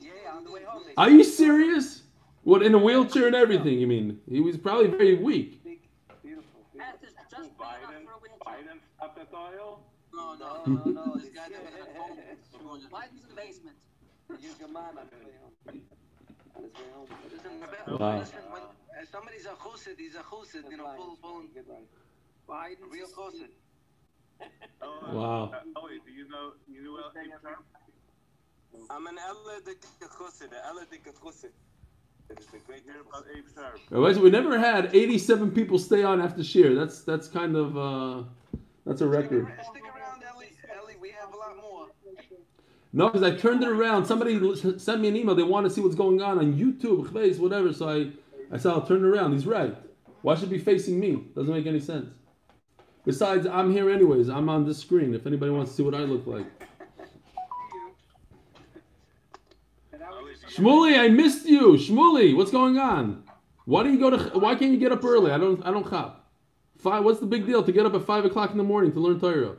[0.00, 0.82] Yeah, on the way home.
[0.96, 2.02] Are you serious?
[2.44, 3.78] What in a wheelchair and everything?
[3.78, 5.62] You mean he was probably very weak?
[5.64, 5.80] Big,
[6.22, 6.60] beautiful.
[6.74, 8.04] Just, just big enough Biden.
[8.06, 8.50] for.
[8.50, 9.78] Biden stopped at the Ohel.
[10.18, 11.14] No, no, No, no, no.
[11.16, 12.18] This guy that was in a coma.
[12.90, 13.76] Biden's in the basement.
[14.42, 15.54] Use your man on his way home.
[16.58, 17.06] On his way home.
[17.30, 18.18] Listen, Wow.
[18.18, 21.66] listen, when uh, somebody's a chusid, he's a chusid, you know, pull, pull, Good.
[22.48, 23.52] Biden's real chusid.
[24.82, 25.52] Oh, Wow.
[25.54, 27.62] Uh, Ellie, do you know you knew El Term?
[28.90, 31.50] I'm an Ella de Kachusid, the Ella de Kachusid.
[32.30, 33.80] It's the great Hear about Abe Sharp.
[33.90, 36.74] Otherwise, we never had 87 people stay on after shear.
[36.74, 38.22] That's that's kind of uh,
[38.84, 39.46] that's a record.
[39.70, 39.97] Stick around, Ellie.
[41.08, 41.86] We have a lot more.
[42.92, 44.04] No, because I turned it around.
[44.04, 44.38] Somebody
[44.78, 45.34] sent me an email.
[45.34, 47.72] They want to see what's going on on YouTube, whatever.
[47.72, 48.10] So I,
[48.54, 49.32] I said I'll turn it around.
[49.32, 49.74] He's right.
[50.20, 51.24] Why should be facing me?
[51.34, 52.10] Doesn't make any sense.
[53.06, 54.28] Besides, I'm here anyways.
[54.28, 55.14] I'm on this screen.
[55.14, 56.44] If anybody wants to see what I look like.
[60.50, 61.72] Shmuley, I missed you.
[61.72, 63.24] Shmuley, what's going on?
[63.64, 64.38] Why do you go to?
[64.38, 65.30] Why can't you get up early?
[65.30, 65.64] I don't.
[65.64, 66.30] I don't hop.
[66.76, 67.02] Five.
[67.02, 69.18] What's the big deal to get up at five o'clock in the morning to learn
[69.18, 69.56] Torah?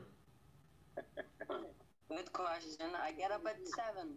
[2.20, 2.88] Good question.
[3.01, 4.15] I get up at seven.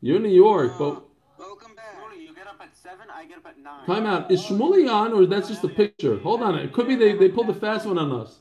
[0.00, 1.04] You're in New York, but
[1.38, 1.94] Welcome back.
[2.18, 3.06] You get up at seven.
[3.14, 3.86] I get up at nine.
[3.86, 4.28] time out.
[4.32, 6.18] Is Shmuley on, or that's just a picture?
[6.18, 6.56] Hold on.
[6.56, 8.40] It could be they, they pulled a fast one on us.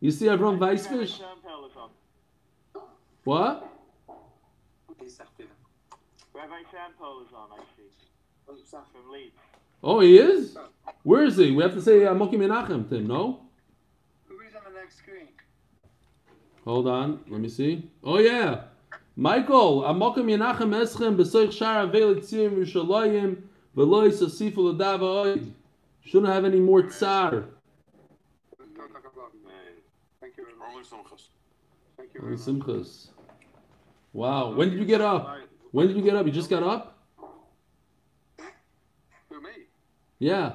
[0.00, 1.20] You see Avram Weissfish?
[1.20, 1.90] Champel is on.
[3.22, 3.70] What?
[6.34, 8.64] Rabbi Champel is on, I see.
[8.68, 9.36] From Leeds.
[9.80, 10.56] Oh, he is.
[11.04, 11.52] Where is he?
[11.52, 13.06] We have to say uh, Moki Menachem, Tim.
[13.06, 13.42] No.
[14.26, 15.28] Who's on the next screen?
[16.64, 17.20] Hold on.
[17.28, 17.88] Let me see.
[18.02, 18.62] Oh yeah.
[19.16, 23.42] Michael, Amokim Yenachem Eschem B'Soich Shara Veil Yerushalayim
[23.76, 25.52] V'Lo Yisasifu L'Dav Ha'oid.
[26.04, 27.44] Shouldn't have any more tsar.
[30.20, 31.28] Thank you very much.
[31.96, 32.86] Thank you very much.
[34.12, 34.52] Wow.
[34.52, 35.38] When did you get up?
[35.72, 36.24] When did you get up?
[36.24, 36.98] You just got up?
[39.28, 39.50] Who, me?
[40.18, 40.52] Yeah.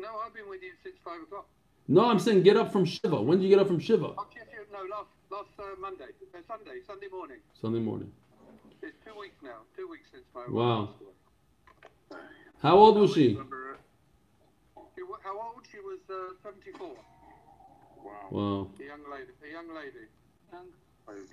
[0.00, 1.46] No, I've been with you since 5 o'clock.
[1.88, 3.20] No, I'm saying get up from Shiva.
[3.20, 4.14] When did you get up from Shiva?
[4.16, 6.04] I'll kiss you, no, last, last uh, Monday.
[6.34, 7.38] Uh, Sunday, Sunday morning.
[7.60, 8.10] Sunday morning.
[8.82, 9.62] It's two weeks now.
[9.76, 10.82] Two weeks since 5 Wow.
[10.84, 12.22] o'clock.
[12.62, 13.28] How old was she?
[13.28, 13.78] Remember,
[14.76, 15.62] uh, she how old?
[15.70, 16.88] She was uh, 74.
[18.04, 18.12] Wow.
[18.30, 18.70] Wow.
[18.80, 19.32] A young lady.
[19.46, 20.06] A young lady.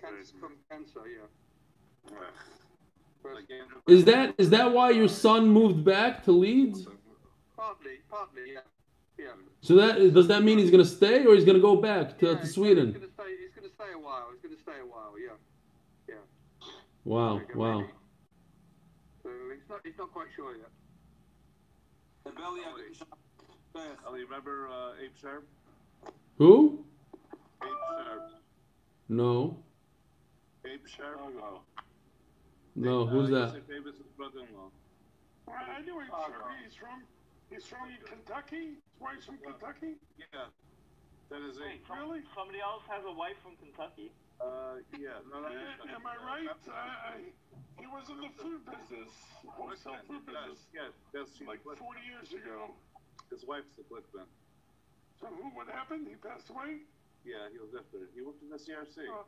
[0.01, 2.17] Cancer, from cancer, yeah.
[3.23, 3.41] But
[3.87, 6.85] Is that is that why your son moved back to Leeds?
[7.57, 8.59] partly, partly, yeah.
[9.17, 9.25] Yeah.
[9.61, 12.33] So that does that mean he's gonna stay or he's gonna go back to, yeah
[12.35, 12.91] to he's Sweden?
[12.93, 13.46] Gonna stay, he's going to
[13.87, 14.27] stay a while.
[14.31, 15.35] He's going to stay a while, yeah.
[16.09, 16.67] Yeah.
[17.05, 17.79] Wow, Like wow.
[17.81, 17.89] baby.
[19.23, 20.69] So he's not, he's not quite sure yet.
[22.25, 25.47] The belly of the Ellie, remember uh, Abe Sharp?
[26.37, 26.83] Who?
[27.61, 28.21] Abe Sharp.
[29.09, 29.57] No,
[30.65, 31.19] Abe Sharp?
[31.21, 31.61] Oh,
[32.75, 33.05] no.
[33.05, 33.53] Who's that?
[33.67, 34.69] Davis' brother-in-law.
[35.47, 36.33] I knew him, sir.
[36.63, 37.03] He's from,
[37.49, 38.75] he's from Kentucky.
[38.75, 39.95] His wife's from Kentucky.
[40.17, 40.47] Yeah.
[41.29, 41.83] That is Abe.
[41.91, 42.23] Really?
[42.31, 44.11] Somebody else has a wife from Kentucky?
[44.39, 45.19] Uh, yeah.
[45.27, 46.47] No, no, Uh, am I right?
[46.71, 47.35] I, I,
[47.75, 49.11] he was in the food business,
[49.43, 52.71] wholesale food business, Yes, that's like 40 years ago.
[53.29, 54.29] His wife's a Glickman.
[55.19, 56.07] So who, what happened?
[56.07, 56.87] He passed away?
[57.25, 58.07] Yeah, he was after.
[58.15, 59.09] He worked in the CRC.
[59.11, 59.25] Oh.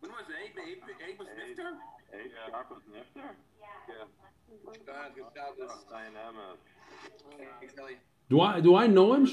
[0.00, 0.58] When was Abe?
[0.58, 1.72] Abe, Abe was Nifter?
[2.12, 3.30] Abe Sharp was Nifter?
[3.88, 4.04] Yeah.
[4.86, 5.54] God, good job.
[5.58, 6.58] This Dynamo.
[8.28, 9.26] Do I do I know him,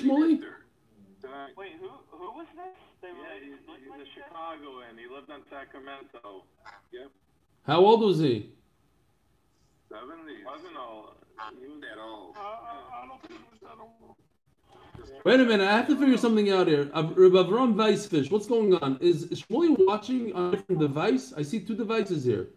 [1.24, 1.55] Shmuley?
[1.57, 2.76] Wait, who who was this?
[3.01, 4.97] They yeah, he's, he's a Chicagoan.
[4.97, 6.43] He lived in Sacramento.
[6.91, 7.11] Yep.
[7.65, 8.49] How old was he?
[9.89, 10.43] Seventy.
[10.45, 11.15] Wasn't all.
[11.59, 12.34] He was At all.
[12.36, 14.15] Uh, I, I don't think he was that old.
[15.26, 16.89] Wait a minute, I have to figure something out here.
[16.93, 18.97] Av- Rabbi Avram Weissfish, what's going on?
[19.01, 21.34] Is Shmuley watching on a different device?
[21.36, 22.49] I see two devices here.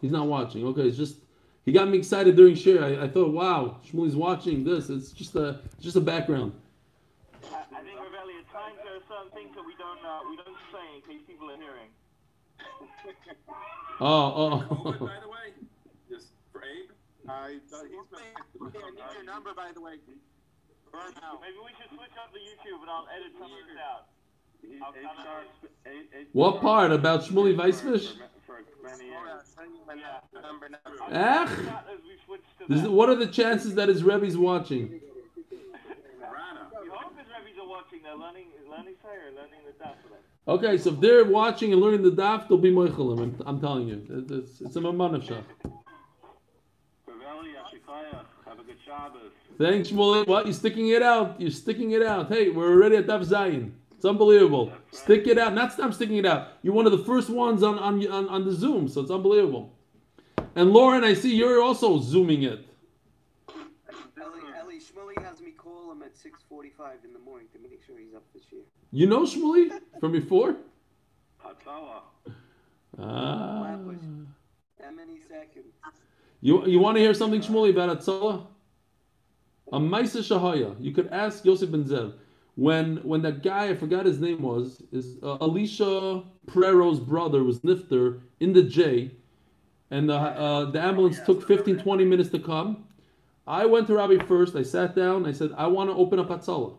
[0.00, 0.64] He's not watching.
[0.66, 1.16] Okay, it's just
[1.64, 2.84] he got me excited during share.
[2.84, 4.90] I, I thought, wow, Shmuley's watching this.
[4.90, 6.52] It's just a just a background.
[7.44, 10.36] I, I think, Ravelli, at times there are certain things that we don't uh, we
[10.36, 11.90] don't say in case people are hearing.
[14.00, 15.06] Oh, Who, oh.
[15.06, 15.54] by the way?
[16.10, 16.90] Just for Abe?
[17.28, 20.02] I thought he's I need your number, by the way.
[20.90, 21.14] Burn.
[21.38, 24.10] Maybe we should switch up the YouTube and I'll edit some of this out.
[26.32, 28.12] What part about Shmuley Weissfish?
[31.10, 31.48] Ach,
[32.68, 32.90] this, that.
[32.90, 35.00] what are the chances that his Rebbe's watching?
[40.48, 43.22] Okay, so if they're watching and learning the daf, they'll be moichelim.
[43.22, 45.44] I'm, I'm telling you, It- it's, it's a shach.
[48.46, 49.32] A good Shabbos.
[49.58, 50.26] Thanks, Shmuley.
[50.26, 50.46] What?
[50.46, 51.40] You're sticking it out.
[51.40, 52.28] You're sticking it out.
[52.28, 53.74] Hey, we're already at Daf Zion.
[54.02, 54.72] It's unbelievable.
[54.90, 55.54] Stick it out.
[55.54, 56.48] Not stop sticking it out.
[56.62, 59.72] You're one of the first ones on, on, on, on the Zoom, so it's unbelievable.
[60.56, 62.66] And Lauren, I see you're also zooming it.
[64.20, 67.96] Ellie, Ellie, Shmuley has me call him at 6.45 in the morning to make sure
[67.96, 68.62] he's up this year.
[68.90, 70.56] You know Shmuley from before?
[71.40, 72.02] Hatzalah.
[72.98, 73.78] Ah.
[74.82, 75.74] How many seconds?
[76.40, 78.46] You, you want to hear something, Shmuley, about Atzala?
[79.72, 80.74] A Maisa Shahaya.
[80.80, 82.14] You could ask Yosef Ben Zev.
[82.54, 87.60] When when that guy, I forgot his name was, is uh, Alicia Pereiro's brother was
[87.60, 89.10] Nifter in the J,
[89.90, 92.84] and the, uh, the ambulance took 15, 20 minutes to come.
[93.46, 94.56] I went to Rabbi first.
[94.56, 95.26] I sat down.
[95.26, 96.74] I said, I want to open up Atzala.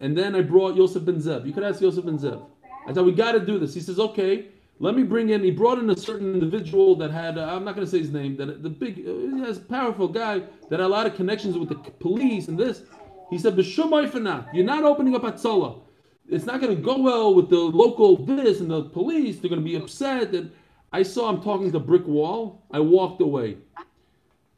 [0.00, 1.46] And then I brought Yosef Ben Zev.
[1.46, 2.44] You could ask Yosef Ben Zev.
[2.86, 3.74] I said, we got to do this.
[3.74, 4.48] He says, okay.
[4.82, 5.44] Let me bring in.
[5.44, 7.36] He brought in a certain individual that had.
[7.36, 8.34] Uh, I'm not going to say his name.
[8.36, 11.74] That the big, uh, has powerful guy that had a lot of connections with the
[11.74, 12.84] police and this.
[13.30, 14.52] He said, "B'shumay fanat.
[14.52, 15.80] You're not opening up Atzala.
[16.28, 19.38] It's not going to go well with the local this and the police.
[19.38, 20.52] They're going to be upset." And
[20.92, 22.62] I saw him talking to brick wall.
[22.70, 23.58] I walked away.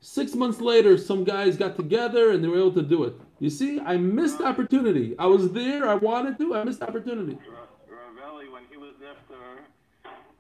[0.01, 3.14] Six months later, some guys got together and they were able to do it.
[3.39, 5.14] You see, I missed opportunity.
[5.16, 7.39] I was there, I wanted to, I missed opportunity.
[7.87, 9.62] Ravelli, when he was nifter,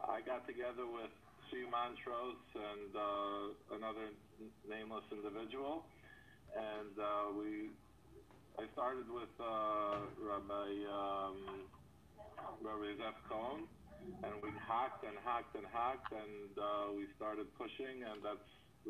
[0.02, 1.10] I got together with
[1.48, 4.10] Sue Montrose and uh, another
[4.68, 5.84] nameless individual,
[6.56, 7.04] and uh,
[7.38, 7.70] we.
[8.58, 11.36] I started with uh, Rabbi um,
[12.62, 13.64] Rabbi Zef Cohen,
[14.22, 18.48] and we hacked and hacked and hacked, and uh, we started pushing, and that's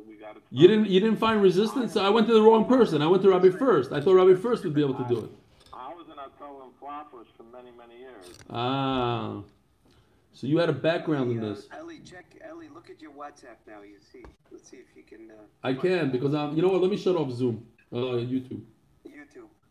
[0.09, 0.43] we got it.
[0.51, 1.97] You didn't you didn't find resistance?
[1.97, 3.03] I went to the wrong person.
[3.03, 3.93] I went to Rabbi First.
[3.93, 5.31] I thought Rabbi First would be able to do it.
[5.73, 8.39] I was in Atol and Flappers for many many years.
[8.51, 9.43] Ah.
[10.35, 11.69] So you had a background in this.
[11.79, 12.25] Ellie, check.
[12.43, 13.83] Ellie, look at your WhatsApp now.
[13.83, 14.25] You see.
[14.51, 15.31] Let's see if you can.
[15.31, 16.57] Uh, I can because I'm.
[16.57, 16.81] You know what?
[16.81, 17.67] Let me shut off Zoom.
[17.93, 18.63] Uh, YouTube.
[19.09, 19.62] YouTube.